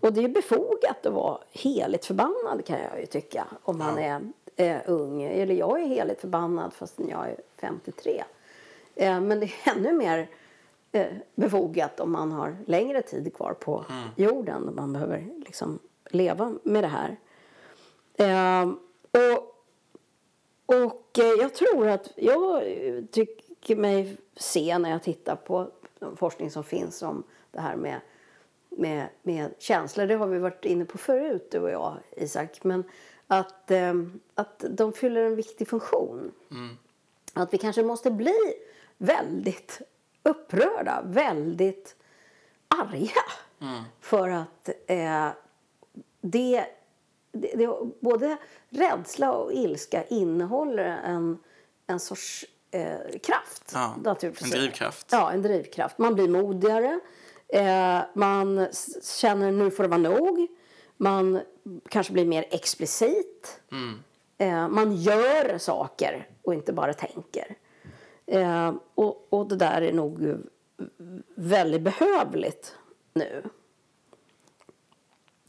Och 0.00 0.12
det 0.12 0.24
är 0.24 0.28
befogat 0.28 1.06
att 1.06 1.12
vara 1.12 1.38
heligt 1.52 2.04
förbannad 2.04 2.64
kan 2.64 2.78
jag 2.80 3.00
ju 3.00 3.06
tycka 3.06 3.46
om 3.62 3.78
man 3.78 3.98
är 3.98 4.20
eh, 4.56 4.80
ung. 4.86 5.22
Eller 5.22 5.54
jag 5.54 5.82
är 5.82 5.86
heligt 5.86 6.20
förbannad 6.20 6.72
fast 6.72 7.00
jag 7.08 7.28
är 7.30 7.36
53. 7.60 8.24
Eh, 8.94 9.20
men 9.20 9.40
det 9.40 9.46
är 9.46 9.76
ännu 9.76 9.92
mer 9.92 10.28
eh, 10.92 11.06
befogat 11.34 12.00
om 12.00 12.12
man 12.12 12.32
har 12.32 12.56
längre 12.66 13.02
tid 13.02 13.34
kvar 13.34 13.52
på 13.52 13.84
jorden. 14.16 14.74
Man 14.74 14.92
behöver 14.92 15.24
liksom 15.44 15.78
leva 16.10 16.54
med 16.62 16.84
det 16.84 16.88
här. 16.88 17.16
Eh, 18.14 18.70
och 19.10 19.52
och 20.66 21.18
eh, 21.18 21.40
jag 21.40 21.54
tror 21.54 21.88
att 21.88 22.12
jag 22.16 22.62
tycker 23.10 23.76
mig 23.76 24.16
se 24.36 24.78
när 24.78 24.90
jag 24.90 25.02
tittar 25.02 25.36
på 25.36 25.70
forskning 26.16 26.50
som 26.50 26.64
finns 26.64 27.02
om 27.02 27.22
det 27.50 27.60
här 27.60 27.76
med, 27.76 28.00
med, 28.76 29.08
med 29.22 29.54
känslor. 29.58 30.06
Det 30.06 30.14
har 30.14 30.26
vi 30.26 30.38
varit 30.38 30.64
inne 30.64 30.84
på 30.84 30.98
förut, 30.98 31.48
du 31.50 31.58
och 31.58 31.70
jag, 31.70 31.96
Isak. 32.16 32.64
Men 32.64 32.84
att, 33.26 33.70
eh, 33.70 33.94
att 34.34 34.64
de 34.70 34.92
fyller 34.92 35.24
en 35.24 35.36
viktig 35.36 35.68
funktion. 35.68 36.32
Att 37.32 37.54
vi 37.54 37.58
kanske 37.58 37.82
måste 37.82 38.10
bli 38.10 38.38
väldigt 38.98 39.80
upprörda, 40.22 41.02
väldigt 41.06 41.96
arga. 42.68 43.22
För 44.00 44.28
att 44.28 44.68
eh, 44.86 45.28
det, 46.20 46.66
det, 47.32 47.52
det, 47.54 47.68
både 48.00 48.36
rädsla 48.68 49.32
och 49.32 49.52
ilska 49.52 50.04
innehåller 50.04 50.84
en, 50.84 51.38
en 51.86 52.00
sorts 52.00 52.44
eh, 52.70 53.18
kraft. 53.22 53.70
Ja, 53.74 53.94
en 54.22 54.50
drivkraft. 54.50 55.08
Ja, 55.12 55.32
en 55.32 55.42
drivkraft. 55.42 55.98
Man 55.98 56.14
blir 56.14 56.28
modigare. 56.28 57.00
Eh, 57.48 58.00
man 58.14 58.68
känner 59.20 59.52
nu 59.52 59.70
får 59.70 59.82
det 59.82 59.88
vara 59.88 60.00
nog. 60.00 60.46
Man 60.96 61.40
kanske 61.88 62.12
blir 62.12 62.24
mer 62.24 62.46
explicit. 62.50 63.60
Eh, 64.38 64.68
man 64.68 64.96
gör 64.96 65.58
saker 65.58 66.28
och 66.42 66.54
inte 66.54 66.72
bara 66.72 66.94
tänker. 66.94 67.56
Eh, 68.26 68.74
och, 68.94 69.26
och 69.30 69.48
det 69.48 69.56
där 69.56 69.82
är 69.82 69.92
nog 69.92 70.28
eh, 70.28 70.36
väldigt 71.34 71.82
behövligt 71.82 72.74
nu. 73.14 73.42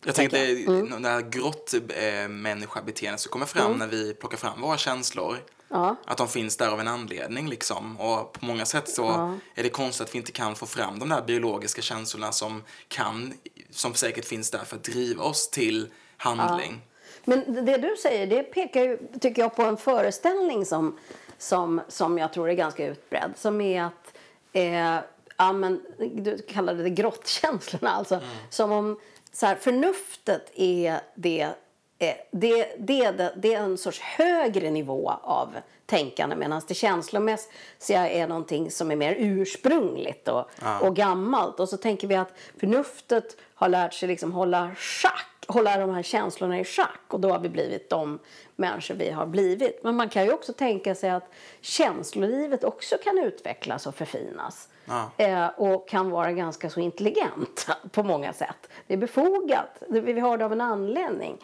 Jag 0.06 0.16
tänkte 0.16 0.38
Tänker 0.38 1.00
det 1.00 1.10
här 1.10 1.22
grottmänniskabeteendet 1.22 3.20
som 3.20 3.32
kommer 3.32 3.46
fram 3.46 3.74
när 3.78 3.88
vi 3.88 4.14
plockar 4.14 4.38
fram 4.38 4.62
våra 4.62 4.78
känslor. 4.78 5.38
Ja. 5.70 5.96
Att 6.06 6.18
de 6.18 6.28
finns 6.28 6.58
där 6.58 6.68
av 6.68 6.80
en 6.80 6.88
anledning 6.88 7.50
liksom. 7.50 7.98
Och 7.98 8.34
på 8.34 8.46
många 8.46 8.66
sätt 8.66 8.90
så 8.90 9.38
är 9.56 9.64
det 9.64 9.70
konstigt 9.70 10.08
att 10.08 10.16
vi 10.16 10.20
inte 10.20 10.32
kan 10.32 10.56
få 10.56 10.66
fram 10.66 11.00
de 11.00 11.10
där 11.10 11.22
biologiska 11.22 11.82
känslorna 11.82 12.32
som 12.32 12.64
kan, 12.88 13.34
som 13.70 13.94
säkert 13.94 14.26
finns 14.26 14.52
där 14.52 14.60
för 14.66 14.76
att 14.76 14.84
driva 14.84 15.24
oss 15.24 15.50
till 15.50 15.88
handling. 16.18 16.82
Men 17.26 17.66
det 17.66 17.78
du 17.78 17.96
säger 18.02 18.28
det 18.28 18.44
pekar 18.44 18.82
ju, 18.82 18.98
tycker 19.22 19.42
jag 19.42 19.56
på 19.56 19.64
en 19.64 19.78
föreställning 19.78 20.66
som, 20.66 20.98
som, 21.38 21.82
som 21.88 22.18
jag 22.18 22.34
tror 22.34 22.50
är 22.50 22.54
ganska 22.54 22.88
utbredd. 22.88 23.32
Som 23.36 23.62
är 23.62 23.84
att, 23.84 24.18
eh, 24.54 24.96
ja, 25.38 25.54
men, 25.54 25.82
du 26.14 26.38
kallade 26.38 26.84
det 26.84 26.90
grottkänslorna. 26.90 27.90
Alltså, 27.90 28.20
Som 28.50 28.72
om 28.72 29.00
så 29.32 29.46
här, 29.46 29.56
förnuftet 29.56 30.52
är 30.56 31.00
det, 31.16 31.50
det, 31.98 32.28
det, 32.32 32.76
det, 32.78 33.34
det 33.36 33.54
är 33.54 33.62
en 33.62 33.78
sorts 33.78 34.00
högre 34.00 34.72
nivå 34.72 35.12
av 35.24 35.56
tänkande 35.86 36.36
medan 36.36 36.62
det 36.68 36.74
känslomässiga 36.74 38.10
är 38.10 38.28
någonting 38.28 38.72
som 38.72 38.92
är 38.92 38.96
mer 38.96 39.16
ursprungligt 39.20 40.28
och, 40.28 40.50
och 40.82 40.96
gammalt. 40.96 41.60
Och 41.60 41.70
så 41.70 41.78
tänker 41.78 42.08
vi 42.08 42.16
att 42.16 42.34
förnuftet 42.60 43.38
har 43.56 43.70
lärt 43.70 43.94
sig 43.94 44.08
liksom 44.08 44.32
hålla 44.32 44.76
schack 44.76 45.38
hålla 45.48 45.78
de 45.78 45.90
här 45.90 46.04
känslorna 46.04 46.60
i 46.60 46.64
schack 46.64 47.02
och 47.08 47.20
då 47.20 47.30
har 47.30 47.40
vi 47.40 47.50
blivit 47.50 47.90
de 47.90 48.20
människor 48.56 48.96
vi 48.96 49.10
har 49.10 49.26
blivit. 49.26 49.84
Men 49.84 49.96
man 49.96 50.10
kan 50.10 50.26
ju 50.26 50.32
också 50.34 50.54
tänka 50.54 50.96
sig 50.96 51.10
att 51.10 51.30
känslolivet 51.62 52.64
också 52.64 52.98
kan 53.04 53.18
utvecklas 53.18 53.88
och 53.88 53.96
förfinas. 53.96 54.70
Ja. 54.86 55.12
Eh, 55.18 55.48
och 55.48 55.90
kan 55.90 56.10
vara 56.10 56.32
ganska 56.32 56.70
så 56.70 56.80
intelligent 56.80 57.68
på 57.92 58.04
många 58.04 58.34
sätt. 58.34 58.70
Det 58.88 58.94
är 58.94 58.98
befogat. 58.98 59.84
Vi 59.90 60.20
har 60.20 60.38
det 60.38 60.46
av 60.46 60.52
en 60.52 60.62
anledning. 60.62 61.38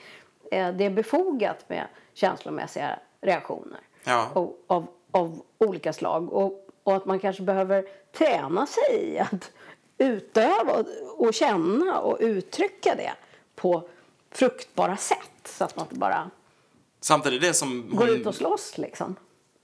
Eh, 0.58 0.74
det 0.74 0.86
är 0.86 0.90
befogat 0.90 1.70
med 1.70 1.88
känslomässiga 2.14 3.00
reaktioner 3.22 3.80
Ja. 4.04 4.30
av, 4.34 4.54
av, 4.68 4.88
av 5.12 5.42
olika 5.58 5.94
slag. 5.94 6.34
Och, 6.34 6.68
och 6.84 6.96
att 6.96 7.06
man 7.06 7.20
kanske 7.20 7.44
behöver 7.44 7.86
träna 8.18 8.66
sig 8.68 9.04
i 9.14 9.20
att 9.20 9.52
utöva 9.98 10.74
och, 10.74 10.86
och 11.28 11.34
känna 11.34 12.00
och 12.00 12.18
uttrycka 12.20 12.96
det 12.96 13.14
på 13.56 13.90
fruktbara 14.32 14.98
sätt. 14.98 15.18
Så 15.46 15.64
att 15.64 15.76
man 15.76 15.86
inte 15.86 15.96
bara 16.00 16.30
Samtidigt 17.02 17.42
det 17.42 17.54
som 17.54 17.90
går 17.96 18.08
hon- 18.08 18.16
ut 18.16 18.26
och 18.28 18.36
slåss 18.36 18.78
liksom. 18.78 19.16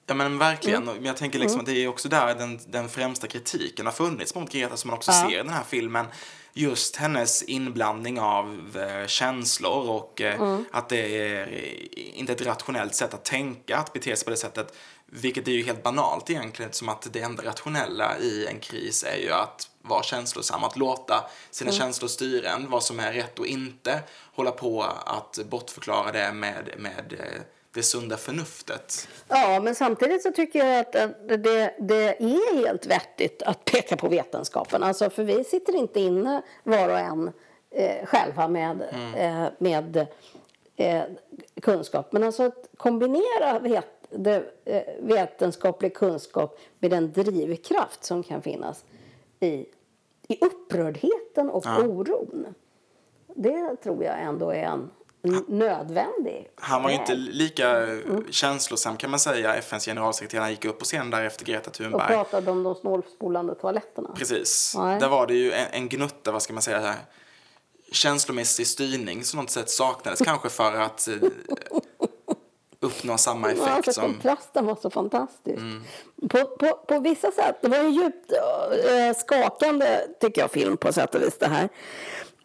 Ja 0.06 0.16
men 0.16 0.38
verkligen. 0.38 0.90
Mm. 0.90 1.06
Jag 1.06 1.18
tänker 1.18 1.40
liksom 1.40 1.60
att 1.60 1.66
det 1.66 1.84
är 1.84 1.88
också 1.88 2.10
där 2.10 2.36
den, 2.36 2.60
den 2.68 2.90
främsta 2.90 3.28
kritiken 3.28 3.86
har 3.86 3.94
funnits 3.94 4.36
mot 4.36 4.50
Greta 4.52 4.78
som 4.78 4.88
man 4.90 4.98
också 4.98 5.12
Ja. 5.12 5.28
ser 5.30 5.34
i 5.34 5.38
den 5.38 5.50
här 5.50 5.64
filmen. 5.64 6.06
Just 6.60 6.96
hennes 6.96 7.44
inblandning 7.44 8.20
av 8.20 8.78
eh, 8.78 9.08
känslor 9.08 9.90
och 9.90 10.22
eh, 10.22 10.42
Mm. 10.42 10.66
att 10.72 10.90
det 10.90 11.28
är 11.28 11.48
inte 11.96 12.32
ett 12.34 12.42
rationellt 12.46 12.96
sätt 12.96 13.14
att 13.14 13.26
tänka 13.26 13.78
att 13.78 13.94
bete 13.94 14.16
sig 14.16 14.26
på 14.26 14.32
det 14.32 14.38
sättet. 14.38 14.74
Vilket 15.06 15.48
är 15.48 15.52
ju 15.52 15.64
helt 15.64 15.84
banalt 15.84 16.30
egentligen 16.30 16.74
som 16.74 16.90
att 16.90 17.08
det 17.14 17.22
enda 17.22 17.44
rationella 17.44 18.18
i 18.18 18.48
en 18.48 18.60
kris 18.60 19.04
är 19.04 19.18
ju 19.18 19.32
att 19.32 19.70
vara 19.82 20.04
känslosam, 20.04 20.64
att 20.64 20.78
låta 20.78 21.24
sina 21.52 21.70
Mm. 21.72 21.80
känslor 21.80 22.08
styra 22.08 22.50
en, 22.50 22.70
vad 22.70 22.84
som 22.84 23.00
är 23.00 23.14
rätt 23.14 23.40
och 23.40 23.48
inte 23.48 24.00
hålla 24.36 24.52
på 24.52 24.84
att 25.06 25.40
bortförklara 25.50 26.12
det 26.12 26.34
med, 26.34 26.74
med 26.78 27.16
eh, 27.20 27.42
det 27.74 27.84
sunda 27.84 28.18
förnuftet. 28.18 29.08
Ja, 29.28 29.60
men 29.64 29.76
samtidigt 29.76 30.24
så 30.24 30.32
tycker 30.32 30.66
jag 30.66 30.80
att 30.80 30.92
det, 31.28 31.76
det 31.80 32.22
är 32.24 32.56
helt 32.56 32.86
vettigt 32.86 33.42
att 33.42 33.66
peka 33.66 33.98
på 33.98 34.08
vetenskapen. 34.08 34.84
Alltså, 34.84 35.10
för 35.10 35.24
vi 35.24 35.44
sitter 35.44 35.76
inte 35.76 36.00
inne 36.00 36.42
var 36.64 36.90
och 36.90 37.00
en 37.00 37.32
eh, 37.72 38.06
själva 38.06 38.48
med, 38.48 38.82
eh, 39.18 39.46
med 39.58 40.08
eh, 40.76 41.04
kunskap. 41.62 42.12
Men 42.12 42.24
alltså 42.24 42.44
att 42.44 42.70
kombinera 42.78 43.60
vet, 43.60 43.86
det, 44.10 44.44
eh, 44.66 44.84
vetenskaplig 45.00 45.94
kunskap 45.94 46.60
med 46.80 46.92
den 46.92 47.12
drivkraft 47.12 48.04
som 48.04 48.24
kan 48.24 48.42
finnas 48.42 48.86
i, 49.40 49.66
i 50.28 50.38
upprördheten 50.42 51.50
och 51.50 51.66
oron. 51.66 52.46
Det 53.36 53.76
tror 53.76 54.04
jag 54.04 54.22
ändå 54.22 54.50
är 54.50 54.64
en 54.64 54.90
nödvändig 55.48 56.50
Han 56.56 56.84
var 56.84 56.90
ju 56.90 56.96
inte 56.96 57.16
lika 57.16 57.70
Mm. 57.70 58.26
känslosam 58.32 58.98
kan 58.98 59.10
man 59.10 59.20
säga, 59.20 59.56
FNs 59.56 59.86
generalsekreterare. 59.86 60.50
Gick 60.52 60.66
upp 60.66 60.80
på 60.80 60.86
scenen 60.86 61.10
där 61.10 61.24
efter 61.24 61.46
Greta 61.46 61.70
och 61.70 61.74
Thunberg. 61.74 62.08
pratade 62.08 62.52
om 62.52 62.64
de 62.64 62.76
snålspolande 62.76 63.56
toaletterna. 63.56 64.10
Precis. 64.16 64.74
Nej. 64.78 65.00
Där 65.00 65.08
var 65.10 65.28
det 65.28 65.34
ju 65.34 65.52
en, 65.52 65.68
en 65.72 65.90
gnutta, 65.90 66.32
vad 66.32 66.42
ska 66.42 66.54
man 66.54 66.62
säga, 66.62 66.80
här, 66.80 66.96
känslomässig 67.92 68.68
styrning 68.68 69.24
som 69.24 69.40
något 69.40 69.50
sätt 69.50 69.70
saknades 69.70 70.20
kanske 70.20 70.50
för 70.50 70.74
att 70.76 71.08
eh, 71.08 71.14
uppnå 72.82 73.18
samma 73.18 73.48
effekt 73.48 73.64
Ja, 73.68 73.74
alltså, 73.74 73.94
som... 73.94 74.04
Mm. 74.04 74.14
Kontrasten 74.16 74.66
var 74.66 74.76
så 74.76 74.90
fantastisk. 74.90 75.60
På, 76.30 76.46
på, 76.46 76.80
på 76.88 77.00
vissa 77.00 77.32
sätt, 77.32 77.56
det 77.62 77.68
var 77.68 77.78
en 77.78 77.94
djupt 77.94 78.32
äh, 78.32 79.18
skakande 79.18 80.00
tycker 80.22 80.42
jag 80.42 80.52
film 80.52 80.78
på 80.78 80.94
sätt 80.94 81.16
och 81.16 81.22
vis 81.22 81.38
det 81.40 81.48
här. 81.48 81.70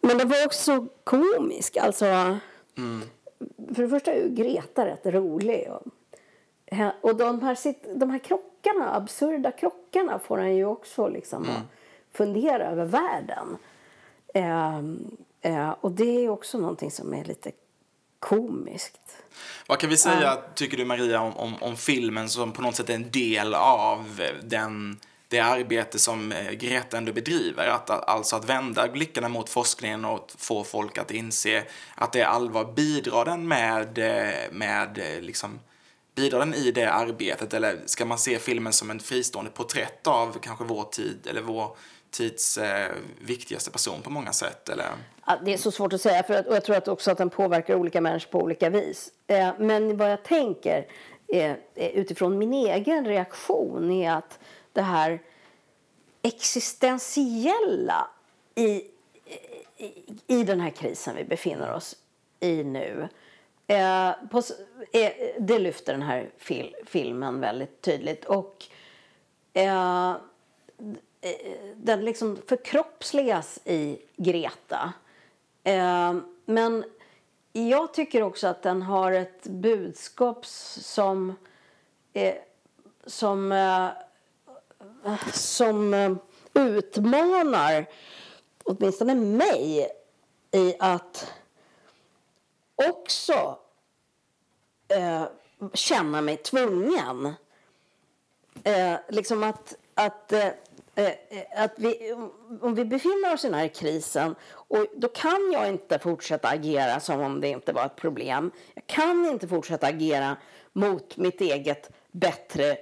Men 0.01 0.17
det 0.17 0.25
var 0.25 0.45
också 0.45 0.85
komisk. 1.03 1.77
Alltså, 1.77 2.37
Mm. 2.77 3.01
För 3.75 3.83
det 3.83 3.89
första 3.89 4.11
är 4.11 4.21
ju 4.21 4.29
Greta 4.29 4.85
rätt 4.85 5.05
rolig. 5.05 5.67
Och, 5.71 5.83
och 7.01 7.15
de 7.15 7.41
här, 7.41 7.57
de 7.99 8.09
här 8.09 8.19
krockarna, 8.19 8.95
absurda 8.95 9.51
krockarna 9.51 10.19
får 10.19 10.37
en 10.37 10.55
ju 10.55 10.65
också 10.65 11.07
liksom 11.07 11.43
Mm. 11.43 11.61
fundera 12.13 12.71
över 12.71 12.85
världen. 12.85 13.57
Ehm, 14.33 15.17
eh, 15.41 15.69
och 15.81 15.91
det 15.91 16.25
är 16.25 16.29
också 16.29 16.57
någonting 16.57 16.91
som 16.91 17.13
är 17.13 17.23
lite 17.23 17.51
komiskt. 18.19 19.23
Vad 19.67 19.79
kan 19.79 19.89
vi 19.89 19.97
säga, 19.97 20.37
tycker 20.55 20.77
du 20.77 20.85
Maria, 20.85 21.21
om, 21.21 21.37
om, 21.37 21.53
om 21.61 21.75
filmen 21.75 22.29
som 22.29 22.51
på 22.51 22.61
något 22.61 22.75
sätt 22.75 22.89
är 22.89 22.93
en 22.93 23.11
del 23.11 23.53
av 23.53 24.21
den, 24.43 24.99
det 25.27 25.39
arbete 25.39 25.99
som 25.99 26.31
eh, 26.31 26.51
Greta 26.51 26.97
ändå 26.97 27.13
bedriver? 27.13 27.67
Att, 27.67 27.89
alltså 27.89 28.35
att 28.35 28.49
vända 28.49 28.87
blickarna 28.87 29.29
mot 29.29 29.49
forskningen 29.49 30.05
och 30.05 30.31
få 30.37 30.63
folk 30.63 30.97
att 30.97 31.11
inse 31.11 31.63
att 31.95 32.13
det 32.13 32.21
är 32.21 32.25
allvar. 32.25 32.73
Bidrar 32.75 33.25
den 33.25 33.47
med, 33.47 33.97
eh, 33.97 34.51
med 34.51 34.97
eh, 34.97 35.21
liksom, 35.21 35.59
bidrar 36.15 36.39
den 36.39 36.53
i 36.53 36.71
det 36.71 36.91
arbetet 36.91 37.53
eller 37.53 37.79
ska 37.85 38.05
man 38.05 38.17
se 38.17 38.39
filmen 38.39 38.73
som 38.73 38.91
en 38.91 38.99
fristående 38.99 39.51
porträtt 39.51 40.07
av 40.07 40.37
kanske 40.41 40.65
vår 40.65 40.83
tid 40.83 41.27
eller 41.29 41.41
vår 41.41 41.77
tids 42.11 42.57
eh, 42.57 42.91
viktigaste 43.21 43.71
person 43.71 44.01
på 44.01 44.09
många 44.09 44.31
sätt? 44.31 44.69
Eller? 44.69 44.85
Ja, 45.25 45.39
det 45.45 45.53
är 45.53 45.57
så 45.57 45.71
svårt 45.71 45.93
att 45.93 46.01
säga, 46.01 46.23
för 46.23 46.33
att, 46.33 46.47
och 46.47 46.55
jag 46.55 46.63
tror 46.63 46.75
att 46.75 46.87
också 46.87 47.11
att 47.11 47.17
den 47.17 47.29
påverkar 47.29 47.75
olika 47.75 48.01
människor 48.01 48.31
på 48.31 48.41
olika 48.41 48.69
vis. 48.69 49.09
Eh, 49.27 49.49
men 49.59 49.97
vad 49.97 50.11
jag 50.11 50.23
tänker 50.23 50.87
eh, 51.27 51.51
eh, 51.51 51.55
utifrån 51.75 52.37
min 52.37 52.53
egen 52.53 53.05
reaktion 53.05 53.91
är 53.91 54.11
att 54.11 54.39
det 54.75 54.81
här 54.81 55.21
existentiella 56.21 58.07
i, 58.55 58.65
i, 59.77 59.93
i 60.27 60.43
den 60.43 60.59
här 60.59 60.69
krisen 60.69 61.15
vi 61.15 61.23
befinner 61.23 61.73
oss 61.73 61.95
i 62.39 62.63
nu. 62.63 63.07
Eh, 63.67 64.11
på, 64.31 64.41
eh, 64.91 65.11
det 65.39 65.59
lyfter 65.59 65.93
den 65.93 66.01
här 66.01 66.29
fil, 66.37 66.75
filmen 66.85 67.39
väldigt 67.39 67.81
tydligt. 67.81 68.25
Och 68.25 68.65
eh, 69.53 70.15
den 71.75 72.05
liksom 72.05 72.37
förkroppsligas 72.47 73.59
i 73.65 73.97
Greta. 74.17 74.93
Eh, 75.63 76.15
men 76.45 76.83
jag 77.53 77.93
tycker 77.93 78.23
också 78.23 78.47
att 78.47 78.63
den 78.63 78.81
har 78.81 79.11
ett 79.11 79.43
budskap 79.43 80.45
som, 80.45 81.35
eh, 82.13 82.35
som, 83.05 83.51
eh, 83.51 83.89
som 85.33 85.93
eh, 85.93 86.11
utmanar 86.53 87.85
åtminstone 88.63 89.15
mig 89.15 89.89
i 90.51 90.75
att 90.79 91.33
också 92.75 93.59
eh, 94.87 95.23
känna 95.73 96.21
mig 96.21 96.37
tvungen. 96.37 97.33
Eh, 98.63 98.95
liksom 99.09 99.43
att, 99.43 99.75
att, 99.93 100.31
eh, 100.31 100.47
eh 100.95 101.13
att 101.55 101.73
vi, 101.75 102.13
om 102.61 102.75
vi 102.75 102.85
befinner 102.85 103.33
oss 103.33 103.45
i 103.45 103.47
den 103.47 103.59
här 103.59 103.67
krisen 103.67 104.35
och 104.51 104.85
då 104.95 105.07
kan 105.07 105.51
jag 105.53 105.69
inte 105.69 105.99
fortsätta 105.99 106.47
agera 106.47 106.99
som 106.99 107.21
om 107.21 107.41
det 107.41 107.47
inte 107.47 107.73
var 107.73 107.85
ett 107.85 107.95
problem. 107.95 108.51
Jag 108.73 108.87
kan 108.87 109.25
inte 109.25 109.47
fortsätta 109.47 109.87
agera 109.87 110.37
mot 110.73 111.17
mitt 111.17 111.41
eget 111.41 111.89
bättre 112.11 112.77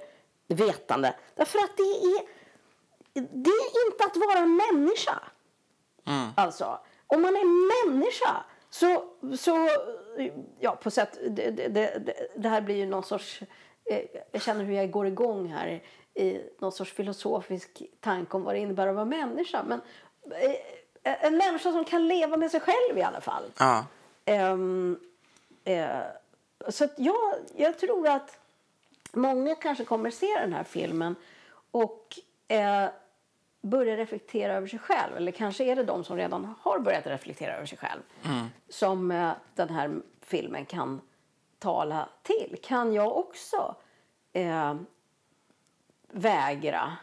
vetande. 0.48 1.14
Därför 1.34 1.58
att 1.58 1.76
det 1.76 1.82
är, 1.82 2.22
det 3.14 3.50
är 3.50 3.86
inte 3.86 4.04
att 4.04 4.16
vara 4.16 4.46
människa. 4.46 5.22
Mm. 6.06 6.28
Alltså, 6.36 6.78
om 7.06 7.22
man 7.22 7.36
är 7.36 7.86
människa 7.86 8.44
så, 8.70 9.04
så 9.36 9.68
ja, 10.60 10.76
på 10.76 10.90
sätt, 10.90 11.18
det, 11.28 11.50
det, 11.50 11.68
det, 11.68 12.28
det 12.36 12.48
här 12.48 12.60
blir 12.60 12.76
ju 12.76 12.86
någon 12.86 13.04
sorts, 13.04 13.42
eh, 13.84 14.00
jag 14.32 14.42
känner 14.42 14.64
hur 14.64 14.74
jag 14.74 14.90
går 14.90 15.06
igång 15.06 15.48
här 15.48 15.82
i 16.14 16.40
någon 16.58 16.72
sorts 16.72 16.92
filosofisk 16.92 17.82
tanke 18.00 18.36
om 18.36 18.42
vad 18.42 18.54
det 18.54 18.58
innebär 18.58 18.88
att 18.88 18.94
vara 18.94 19.04
människa. 19.04 19.62
Men 19.62 19.80
eh, 21.02 21.24
en 21.24 21.36
människa 21.36 21.72
som 21.72 21.84
kan 21.84 22.08
leva 22.08 22.36
med 22.36 22.50
sig 22.50 22.60
själv 22.60 22.98
i 22.98 23.02
alla 23.02 23.20
fall. 23.20 23.44
Ja. 23.58 23.84
Um, 24.26 25.00
uh, 25.68 25.86
så 26.68 26.88
jag, 26.96 27.34
jag 27.56 27.78
tror 27.78 28.08
att 28.08 28.38
många 29.14 29.54
kanske 29.54 29.84
kommer 29.84 30.10
se 30.10 30.38
den 30.40 30.52
här 30.52 30.64
filmen 30.64 31.16
och 31.70 32.18
uh, 32.52 32.90
börja 33.62 33.96
reflektera 33.96 34.52
över 34.54 34.66
sig 34.66 34.78
själv. 34.78 35.16
Eller 35.16 35.32
kanske 35.32 35.64
är 35.64 35.76
det 35.76 35.84
de 35.84 36.04
som 36.04 36.16
redan 36.16 36.54
har 36.60 36.78
börjat 36.78 37.06
reflektera 37.06 37.56
över 37.56 37.66
sig 37.66 37.78
själv 37.78 38.00
mm. 38.24 38.46
som 38.68 39.10
eh, 39.10 39.32
den 39.54 39.68
här 39.68 39.94
filmen 40.20 40.64
kan 40.66 41.00
tala 41.58 42.08
till. 42.22 42.56
Kan 42.62 42.92
jag 42.92 43.16
också 43.16 43.76
eh, 44.32 44.74
vägra 46.12 46.96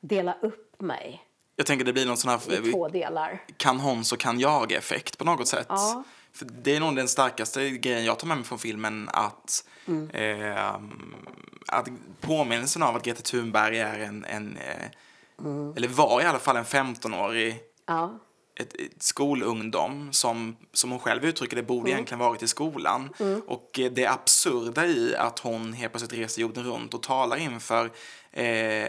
dela 0.00 0.36
upp 0.40 0.80
mig 0.80 1.26
jag 1.60 1.66
tänker 1.66 1.84
det 1.84 1.92
blir 1.92 2.06
någon 2.06 2.16
sån 2.16 2.30
här... 2.30 2.68
I 2.68 2.72
två 2.72 2.88
delar. 2.88 3.44
Kan 3.56 3.80
hon 3.80 4.04
så 4.04 4.16
kan 4.16 4.40
jag-effekt 4.40 5.18
på 5.18 5.24
något 5.24 5.48
sätt. 5.48 5.66
Ja. 5.68 6.04
För 6.32 6.46
det 6.62 6.76
är 6.76 6.80
nog 6.80 6.96
den 6.96 7.08
starkaste 7.08 7.70
grejen 7.70 8.04
jag 8.04 8.18
tar 8.18 8.26
med 8.26 8.36
mig 8.36 8.46
från 8.46 8.58
filmen 8.58 9.08
att, 9.12 9.64
mm. 9.86 10.10
eh, 10.10 10.74
att 11.68 11.88
påminnelsen 12.20 12.82
av 12.82 12.96
att 12.96 13.04
Greta 13.04 13.22
Thunberg 13.22 13.78
är 13.78 13.98
en, 13.98 14.24
en 14.24 14.58
Mm. 15.44 15.72
Eller 15.76 15.88
var 15.88 16.22
i 16.22 16.24
alla 16.24 16.38
fall 16.38 16.56
en 16.56 16.64
15-årig 16.64 17.60
ja. 17.86 18.18
ett, 18.60 18.74
ett 18.74 19.02
skolungdom 19.02 20.12
som, 20.12 20.56
som 20.72 20.90
hon 20.90 20.98
själv 21.00 21.24
uttrycker 21.24 21.56
det, 21.56 21.62
borde 21.62 21.80
mm. 21.80 21.92
egentligen 21.92 22.18
varit 22.18 22.42
i 22.42 22.48
skolan. 22.48 23.10
Mm. 23.18 23.42
Och 23.46 23.78
eh, 23.78 23.92
det 23.92 24.06
absurda 24.06 24.86
i 24.86 25.16
att 25.16 25.38
hon 25.38 25.72
helt 25.72 25.92
plötsligt 25.92 26.20
reser 26.20 26.42
jorden 26.42 26.64
runt 26.64 26.94
och 26.94 27.02
talar 27.02 27.36
inför 27.36 27.90
eh, 28.32 28.88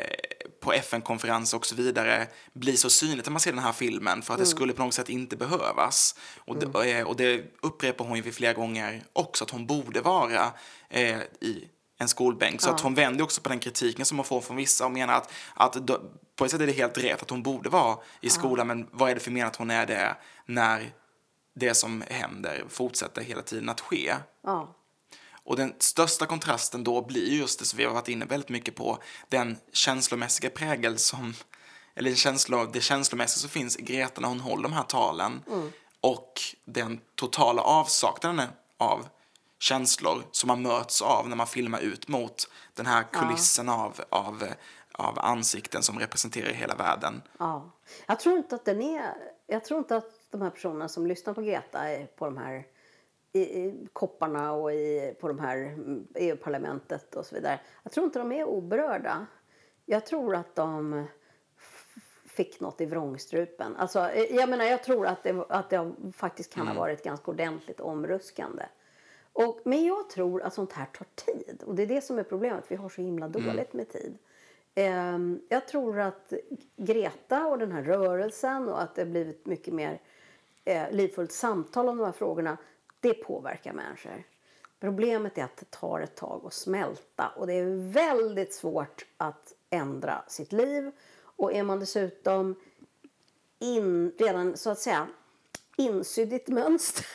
på 0.61 0.73
FN-konferenser 0.73 1.57
och 1.57 1.65
så 1.65 1.75
vidare 1.75 2.27
blir 2.53 2.75
så 2.75 2.89
synligt 2.89 3.25
när 3.25 3.31
man 3.31 3.39
ser 3.39 3.51
den 3.51 3.63
här 3.63 3.71
filmen 3.71 4.21
för 4.21 4.33
att 4.33 4.37
det 4.37 4.43
mm. 4.43 4.55
skulle 4.55 4.73
på 4.73 4.83
något 4.83 4.93
sätt 4.93 5.09
inte 5.09 5.35
behövas. 5.35 6.15
Och 6.37 6.59
det, 6.59 6.65
mm. 6.65 6.97
eh, 6.97 7.07
och 7.07 7.15
det 7.15 7.43
upprepar 7.61 8.05
hon 8.05 8.17
ju 8.17 8.31
flera 8.31 8.53
gånger 8.53 9.03
också 9.13 9.43
att 9.43 9.49
hon 9.49 9.67
borde 9.67 10.01
vara 10.01 10.51
eh, 10.89 11.19
i 11.41 11.67
en 11.97 12.07
skolbänk. 12.07 12.61
Så 12.61 12.69
ja. 12.69 12.73
att 12.73 12.81
hon 12.81 12.95
vänder 12.95 13.23
också 13.23 13.41
på 13.41 13.49
den 13.49 13.59
kritiken 13.59 14.05
som 14.05 14.17
hon 14.17 14.25
får 14.25 14.41
från 14.41 14.57
vissa 14.57 14.85
och 14.85 14.91
menar 14.91 15.13
att, 15.13 15.31
att 15.53 15.73
då, 15.73 16.01
på 16.35 16.45
ett 16.45 16.51
sätt 16.51 16.61
är 16.61 16.67
det 16.67 16.73
helt 16.73 16.97
rätt 16.97 17.21
att 17.21 17.29
hon 17.29 17.43
borde 17.43 17.69
vara 17.69 17.97
i 18.21 18.29
skolan, 18.29 18.67
ja. 18.67 18.75
men 18.75 18.87
vad 18.91 19.09
är 19.09 19.13
det 19.13 19.19
för 19.19 19.31
mening 19.31 19.47
att 19.47 19.55
hon 19.55 19.71
är 19.71 19.85
det 19.85 20.15
när 20.45 20.91
det 21.55 21.73
som 21.73 22.03
händer 22.07 22.63
fortsätter 22.69 23.21
hela 23.21 23.41
tiden 23.41 23.69
att 23.69 23.81
ske? 23.81 24.15
Ja. 24.43 24.75
Och 25.43 25.55
den 25.55 25.73
största 25.79 26.25
kontrasten 26.25 26.83
då 26.83 27.01
blir 27.01 27.33
just 27.33 27.59
det 27.59 27.65
som 27.65 27.77
vi 27.77 27.85
har 27.85 27.93
varit 27.93 28.07
inne 28.07 28.25
väldigt 28.25 28.49
mycket 28.49 28.75
på, 28.75 28.97
den 29.29 29.57
känslomässiga 29.73 30.49
prägel 30.49 30.97
som, 30.97 31.33
eller 31.95 32.15
känslo, 32.15 32.65
det 32.65 32.81
känslomässiga 32.81 33.41
som 33.41 33.49
finns 33.49 33.77
i 33.77 33.81
Greta 33.81 34.21
när 34.21 34.27
hon 34.27 34.39
håller 34.39 34.63
de 34.63 34.73
här 34.73 34.83
talen 34.83 35.43
mm. 35.47 35.71
och 36.01 36.41
den 36.65 37.01
totala 37.15 37.61
avsaknaden 37.61 38.47
av 38.77 39.07
känslor 39.59 40.23
som 40.31 40.47
man 40.47 40.61
möts 40.61 41.01
av 41.01 41.29
när 41.29 41.35
man 41.35 41.47
filmar 41.47 41.79
ut 41.79 42.07
mot 42.07 42.47
den 42.73 42.85
här 42.85 43.03
kulissen 43.11 43.67
ja. 43.67 43.73
av, 43.73 44.01
av, 44.09 44.43
av 44.91 45.19
ansikten 45.19 45.83
som 45.83 45.99
representerar 45.99 46.53
hela 46.53 46.75
världen. 46.75 47.21
Ja. 47.39 47.71
Jag 48.05 48.19
tror 48.19 48.37
inte 48.37 48.55
att 48.55 48.65
den 48.65 48.81
är... 48.81 49.13
Jag 49.47 49.65
tror 49.65 49.79
inte 49.79 49.95
att 49.97 50.31
de 50.31 50.41
här 50.41 50.49
personerna 50.49 50.89
som 50.89 51.07
lyssnar 51.07 51.33
på 51.33 51.41
Greta 51.41 51.89
är 51.89 52.05
på 52.05 52.25
de 52.25 52.37
här 52.37 52.65
i, 53.33 53.41
i 53.41 53.87
kopparna 53.93 54.53
och 54.53 54.73
i, 54.73 55.15
på 55.19 55.27
de 55.27 55.39
här 55.39 55.77
EU-parlamentet 56.15 57.15
och 57.15 57.25
så 57.25 57.35
vidare. 57.35 57.59
Jag 57.83 57.91
tror 57.91 58.05
inte 58.05 58.19
de 58.19 58.31
är 58.31 58.45
oberörda. 58.45 59.25
Jag 59.85 60.05
tror 60.05 60.35
att 60.35 60.55
de 60.55 61.05
fick 62.25 62.59
något 62.59 62.81
i 62.81 62.85
vrångstrupen. 62.85 63.75
Alltså, 63.75 64.09
jag 64.29 64.49
menar, 64.49 64.65
jag 64.65 64.83
tror 64.83 65.07
att 65.07 65.23
det, 65.23 65.45
att 65.49 65.69
det 65.69 65.91
faktiskt 66.15 66.53
kan 66.53 66.61
mm. 66.63 66.75
ha 66.75 66.83
varit 66.83 67.03
ganska 67.03 67.31
ordentligt 67.31 67.79
omruskande. 67.79 68.63
Och, 69.33 69.59
men 69.65 69.85
jag 69.85 70.09
tror 70.09 70.41
att 70.41 70.53
sånt 70.53 70.73
här 70.73 70.85
tar 70.85 71.07
tid. 71.15 71.63
Och 71.65 71.75
det 71.75 71.83
är 71.83 71.87
det 71.87 72.01
som 72.01 72.19
är 72.19 72.23
problemet. 72.23 72.63
Vi 72.67 72.75
har 72.75 72.89
så 72.89 73.01
himla 73.01 73.25
mm. 73.25 73.47
dåligt 73.47 73.73
med 73.73 73.89
tid. 73.89 74.17
Um, 74.75 75.41
jag 75.49 75.67
tror 75.67 75.99
att 75.99 76.33
Greta 76.75 77.47
och 77.47 77.57
den 77.57 77.71
här 77.71 77.83
rörelsen 77.83 78.69
och 78.69 78.81
att 78.81 78.95
det 78.95 79.01
har 79.01 79.09
blivit 79.09 79.45
mycket 79.45 79.73
mer 79.73 80.01
eh, 80.65 80.91
livfullt 80.91 81.31
samtal 81.31 81.89
om 81.89 81.97
de 81.97 82.05
här 82.05 82.11
frågorna. 82.11 82.57
Det 83.01 83.13
påverkar 83.13 83.73
människor. 83.73 84.23
Problemet 84.79 85.37
är 85.37 85.43
att 85.43 85.57
det 85.57 85.71
tar 85.71 85.99
ett 85.99 86.15
tag 86.15 86.41
att 86.45 86.53
smälta 86.53 87.31
och 87.35 87.47
det 87.47 87.53
är 87.53 87.91
väldigt 87.91 88.53
svårt 88.53 89.05
att 89.17 89.53
ändra 89.69 90.23
sitt 90.27 90.51
liv. 90.51 90.91
Och 91.21 91.53
är 91.53 91.63
man 91.63 91.79
dessutom 91.79 92.55
in, 93.59 94.11
redan 94.17 94.57
så 94.57 94.69
att 94.69 94.79
säga 94.79 95.07
insydd 95.77 96.33
i 96.33 96.35
ett 96.35 96.47
mönster. 96.47 97.05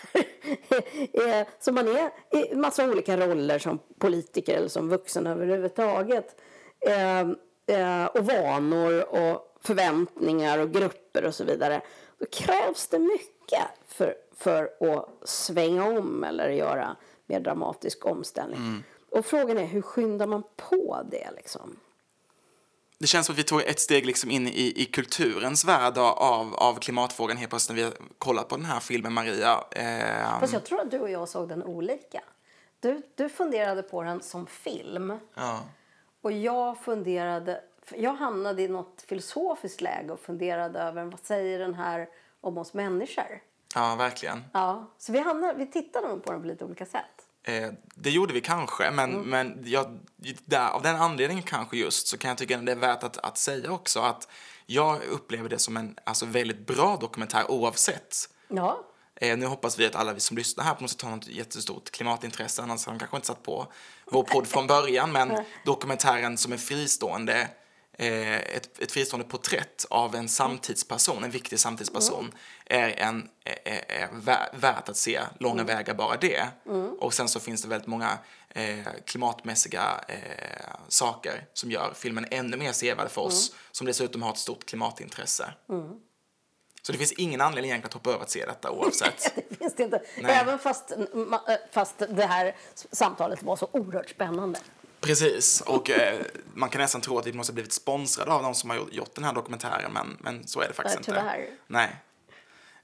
Så 1.64 1.72
man 1.72 1.88
är 1.88 2.10
i 2.30 2.54
massa 2.54 2.90
olika 2.90 3.16
roller 3.16 3.58
som 3.58 3.78
politiker 3.98 4.56
eller 4.56 4.68
som 4.68 4.88
vuxen 4.88 5.26
överhuvudtaget. 5.26 6.40
Ehm, 6.80 7.36
eh, 7.66 8.04
och 8.04 8.24
vanor 8.24 9.14
och 9.14 9.58
förväntningar 9.60 10.58
och 10.58 10.70
grupper 10.70 11.24
och 11.24 11.34
så 11.34 11.44
vidare. 11.44 11.80
Då 12.18 12.26
krävs 12.26 12.88
det 12.88 12.98
mycket 12.98 13.68
för, 13.88 14.14
för 14.36 14.64
att 14.80 15.28
svänga 15.28 15.84
om 15.84 16.24
eller 16.24 16.48
göra 16.48 16.96
mer 17.26 17.40
dramatisk 17.40 18.06
omställning. 18.06 18.58
Mm. 18.58 18.82
Och 19.10 19.26
frågan 19.26 19.58
är 19.58 19.66
hur 19.66 19.82
skyndar 19.82 20.26
man 20.26 20.42
på 20.56 21.02
det 21.10 21.30
liksom? 21.36 21.76
det 22.98 23.06
känns 23.06 23.26
som 23.26 23.32
att 23.32 23.38
vi 23.38 23.44
tog 23.44 23.62
ett 23.62 23.80
steg 23.80 24.06
liksom 24.06 24.30
in 24.30 24.48
i, 24.48 24.72
i 24.76 24.84
kulturens 24.84 25.64
värld 25.64 25.98
av, 25.98 26.54
av 26.54 26.74
klimatfrågan 26.74 27.36
helt 27.36 27.50
plötsligt 27.50 27.76
när 27.78 27.84
vi 27.84 27.92
kollat 28.18 28.48
på 28.48 28.56
den 28.56 28.64
här 28.64 28.80
filmen, 28.80 29.12
Maria. 29.12 29.64
Eh, 29.70 30.40
Fast 30.40 30.52
jag 30.52 30.64
tror 30.64 30.80
att 30.80 30.90
du 30.90 30.98
och 30.98 31.10
jag 31.10 31.28
såg 31.28 31.48
den 31.48 31.62
olika. 31.62 32.22
Du, 32.80 33.02
du 33.14 33.28
funderade 33.28 33.82
på 33.82 34.02
den 34.02 34.22
som 34.22 34.46
film. 34.46 35.18
Ja. 35.34 35.60
Och 36.22 36.32
jag 36.32 36.78
funderade... 36.78 37.60
Jag 37.94 38.14
hamnade 38.14 38.62
i 38.62 38.68
något 38.68 39.04
filosofiskt 39.08 39.80
läge 39.80 40.12
och 40.12 40.20
funderade 40.20 40.78
över 40.78 41.04
vad 41.04 41.20
säger 41.20 41.58
den 41.58 41.74
här 41.74 42.08
om 42.40 42.58
oss 42.58 42.74
människor. 42.74 43.42
Ja, 43.74 43.94
verkligen. 43.94 44.44
Ja, 44.52 44.90
så 44.98 45.12
vi, 45.12 45.18
hamnade, 45.18 45.54
vi 45.54 45.66
tittade 45.66 46.08
nog 46.08 46.24
på 46.24 46.32
den 46.32 46.42
på 46.42 46.48
lite 46.48 46.64
olika 46.64 46.86
sätt. 46.86 47.26
Eh, 47.42 47.70
det 47.94 48.10
gjorde 48.10 48.34
vi 48.34 48.40
kanske, 48.40 48.90
men, 48.90 49.12
mm. 49.12 49.30
men 49.30 49.62
jag, 49.64 49.98
där, 50.44 50.68
av 50.68 50.82
den 50.82 50.96
anledningen 50.96 51.42
kanske 51.42 51.76
just 51.76 52.06
så 52.06 52.18
kan 52.18 52.28
jag 52.28 52.38
tycka 52.38 52.58
att 52.58 52.66
det 52.66 52.72
är 52.72 52.76
värt 52.76 53.02
att, 53.02 53.16
att 53.18 53.38
säga 53.38 53.72
också 53.72 54.00
att 54.00 54.28
jag 54.66 55.02
upplever 55.04 55.48
det 55.48 55.58
som 55.58 55.76
en 55.76 55.98
alltså, 56.04 56.26
väldigt 56.26 56.66
bra 56.66 56.96
dokumentär 57.00 57.50
oavsett. 57.50 58.16
Ja. 58.48 58.80
Eh, 59.14 59.38
nu 59.38 59.46
hoppas 59.46 59.78
vi 59.78 59.86
att 59.86 59.94
alla 59.94 60.12
vi 60.12 60.20
som 60.20 60.36
lyssnar 60.36 60.64
här 60.64 60.74
på 60.74 60.82
något 60.82 60.90
sätt 60.90 61.02
har 61.02 61.10
något 61.10 61.28
jättestort 61.28 61.90
klimatintresse, 61.90 62.62
annars 62.62 62.86
har 62.86 62.92
de 62.92 62.98
kanske 62.98 63.16
inte 63.16 63.26
satt 63.26 63.42
på 63.42 63.66
vår 64.04 64.22
podd 64.22 64.46
från 64.46 64.66
början, 64.66 65.12
men 65.12 65.44
dokumentären 65.64 66.36
som 66.36 66.52
är 66.52 66.56
fristående 66.56 67.48
ett, 67.98 68.78
ett 68.78 68.92
fristående 68.92 69.26
porträtt 69.28 69.86
av 69.90 70.14
en 70.14 70.28
samtidsperson, 70.28 71.24
en 71.24 71.30
viktig 71.30 71.60
samtidsperson, 71.60 72.32
är, 72.66 72.88
en, 72.88 73.28
är, 73.44 73.84
är 73.88 74.08
vä- 74.08 74.48
värt 74.60 74.88
att 74.88 74.96
se 74.96 75.20
långa 75.40 75.64
vägar 75.64 75.94
bara 75.94 76.16
det. 76.16 76.46
Och 77.00 77.14
sen 77.14 77.28
så 77.28 77.40
finns 77.40 77.62
det 77.62 77.68
väldigt 77.68 77.88
många 77.88 78.18
eh, 78.48 78.86
klimatmässiga 79.06 80.00
eh, 80.08 80.16
saker 80.88 81.44
som 81.52 81.70
gör 81.70 81.92
filmen 81.96 82.26
ännu 82.30 82.56
mer 82.56 82.72
sevärd 82.72 83.10
för 83.10 83.20
oss, 83.22 83.54
som 83.72 83.86
dessutom 83.86 84.22
har 84.22 84.30
ett 84.32 84.38
stort 84.38 84.64
klimatintresse. 84.66 85.52
Så 86.82 86.92
det 86.92 86.98
finns 86.98 87.12
ingen 87.12 87.40
anledning 87.40 87.70
egentligen 87.70 87.88
att 87.88 87.94
hoppa 87.94 88.10
över 88.10 88.22
att 88.22 88.30
se 88.30 88.46
detta 88.46 88.70
oavsett. 88.70 89.34
Det 89.48 89.56
finns 89.58 89.74
det 89.74 89.82
inte. 89.82 90.02
Nej. 90.20 90.32
Även 90.40 90.58
fast, 90.58 90.92
fast 91.72 91.98
det 91.98 92.26
här 92.26 92.56
samtalet 92.92 93.42
var 93.42 93.56
så 93.56 93.68
oerhört 93.72 94.08
spännande. 94.10 94.58
Precis, 95.06 95.60
och 95.60 95.90
eh, 95.90 96.20
man 96.54 96.68
kan 96.68 96.80
nästan 96.80 97.00
tro 97.00 97.18
att 97.18 97.26
vi 97.26 97.32
måste 97.32 97.52
ha 97.52 97.54
blivit 97.54 97.72
sponsrade 97.72 98.32
av 98.32 98.42
de 98.42 98.54
som 98.54 98.70
har 98.70 98.76
gjort, 98.90 99.14
den 99.14 99.24
här 99.24 99.32
dokumentären, 99.32 99.92
men, 99.92 100.16
men 100.20 100.46
så 100.46 100.60
är 100.60 100.68
det 100.68 100.74
faktiskt 100.74 100.98
inte. 100.98 101.10
tyvärr. 101.10 101.46
Nej. 101.66 101.96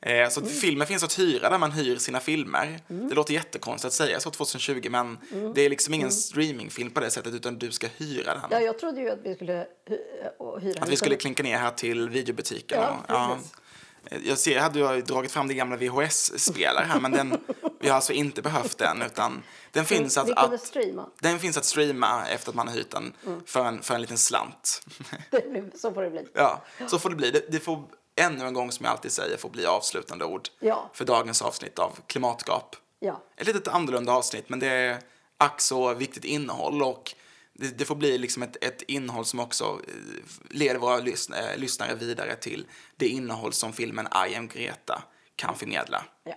Eh, 0.01 0.29
så 0.29 0.47
filmen 0.47 0.87
finns 0.87 1.03
att 1.03 1.19
hyra 1.19 1.51
där 1.51 1.59
man 1.59 1.73
hyr 1.73 1.97
sina 1.97 2.21
filmer. 2.21 2.81
Det 2.89 3.15
låter 3.15 3.35
jättekonstigt 3.35 3.87
att 3.87 3.93
säga 3.93 4.21
så 4.21 4.31
2020, 4.31 4.89
men 4.91 5.19
det 5.55 5.63
är 5.63 5.71
liksom 5.71 5.95
ingen 5.95 6.13
streamingfilm 6.13 6.91
på 6.91 7.01
det 7.01 7.11
sättet, 7.11 7.35
utan 7.35 7.59
du 7.59 7.71
ska 7.71 7.87
hyra 7.97 8.35
den. 8.35 8.43
Ja, 8.51 8.61
jag 8.61 8.79
trodde 8.79 9.01
ju 9.01 9.11
att 9.11 9.19
vi 9.23 9.35
skulle 9.35 9.67
hyra 10.61 10.83
Att 10.83 10.89
vi 10.89 10.97
skulle 10.97 11.17
klinka 11.17 11.43
ner 11.43 11.59
här 11.59 11.71
till 11.71 12.09
videobutiken. 12.09 12.79
Ja, 12.81 12.91
och, 12.91 13.05
ja. 13.09 13.37
precis. 13.37 13.53
Jag 14.25 14.39
ser, 14.39 14.55
jag 14.55 14.63
hade 14.63 14.79
ju 14.79 15.03
dragit 15.03 15.33
fram 15.33 15.49
din 15.49 15.57
gamla 15.57 15.77
VHS-spelare 15.77 16.85
här, 16.85 17.01
men 17.01 17.13
den, 17.13 17.31
vi 17.83 17.89
har 17.89 17.97
alltså 17.97 18.13
inte 18.13 18.43
behövt 18.43 18.79
den, 18.79 19.03
utan 19.03 19.43
den 19.71 19.85
finns 19.85 20.19
att, 20.19 20.31
att, 20.31 20.73
den 21.21 21.39
finns 21.39 21.57
att 21.57 21.65
streama 21.65 22.27
efter 22.29 22.49
att 22.51 22.55
man 22.55 22.69
har 22.69 22.75
hyrt 22.75 22.91
den 22.91 23.13
för, 23.47 23.65
en, 23.65 23.83
för 23.83 23.95
en 23.95 24.01
liten 24.01 24.19
slant. 24.19 24.83
Blir- 25.31 25.79
Så 25.79 25.93
får 25.95 26.03
det 26.03 26.11
bli. 26.11 26.27
ja, 26.35 26.63
så 26.89 26.99
får 26.99 27.11
det 27.11 27.17
bli. 27.17 27.31
Det, 27.31 27.53
det 27.53 27.61
får 27.61 27.85
ännu 28.17 28.45
en 28.47 28.55
gång, 28.55 28.73
som 28.73 28.85
jag 28.85 28.93
alltid 28.93 29.13
säger, 29.13 29.37
får 29.37 29.51
bli 29.51 29.67
avslutande 29.67 30.25
ord 30.25 30.49
Ja. 30.61 30.91
för 30.95 31.05
dagens 31.05 31.43
avsnitt 31.43 31.79
av 31.79 31.99
Klimatgap. 32.07 32.77
Ja. 33.01 33.23
Ett 33.37 33.47
litet 33.47 33.69
annorlunda 33.69 34.13
avsnitt, 34.13 34.49
men 34.49 34.59
det 34.59 34.67
är 34.69 34.99
ack 35.37 35.61
så 35.61 35.95
viktigt 35.95 36.25
innehåll 36.25 36.83
och 36.83 37.15
det, 37.53 37.79
det 37.79 37.85
får 37.85 37.95
bli 37.95 38.19
liksom 38.19 38.43
ett, 38.43 38.65
ett 38.65 38.83
innehåll 38.83 39.25
som 39.25 39.41
också 39.41 39.65
eh, 39.65 39.95
leder 40.51 40.79
våra 40.81 40.99
lyssn- 41.01 41.35
eh, 41.53 41.59
lyssnare 41.59 41.95
vidare 41.95 42.37
till 42.37 42.67
det 42.97 43.09
innehåll 43.09 43.53
som 43.53 43.73
filmen 43.73 44.09
I 44.31 44.35
am 44.35 44.49
Greta 44.49 45.03
kan 45.37 45.55
förmedla. 45.57 46.05
ja. 46.25 46.35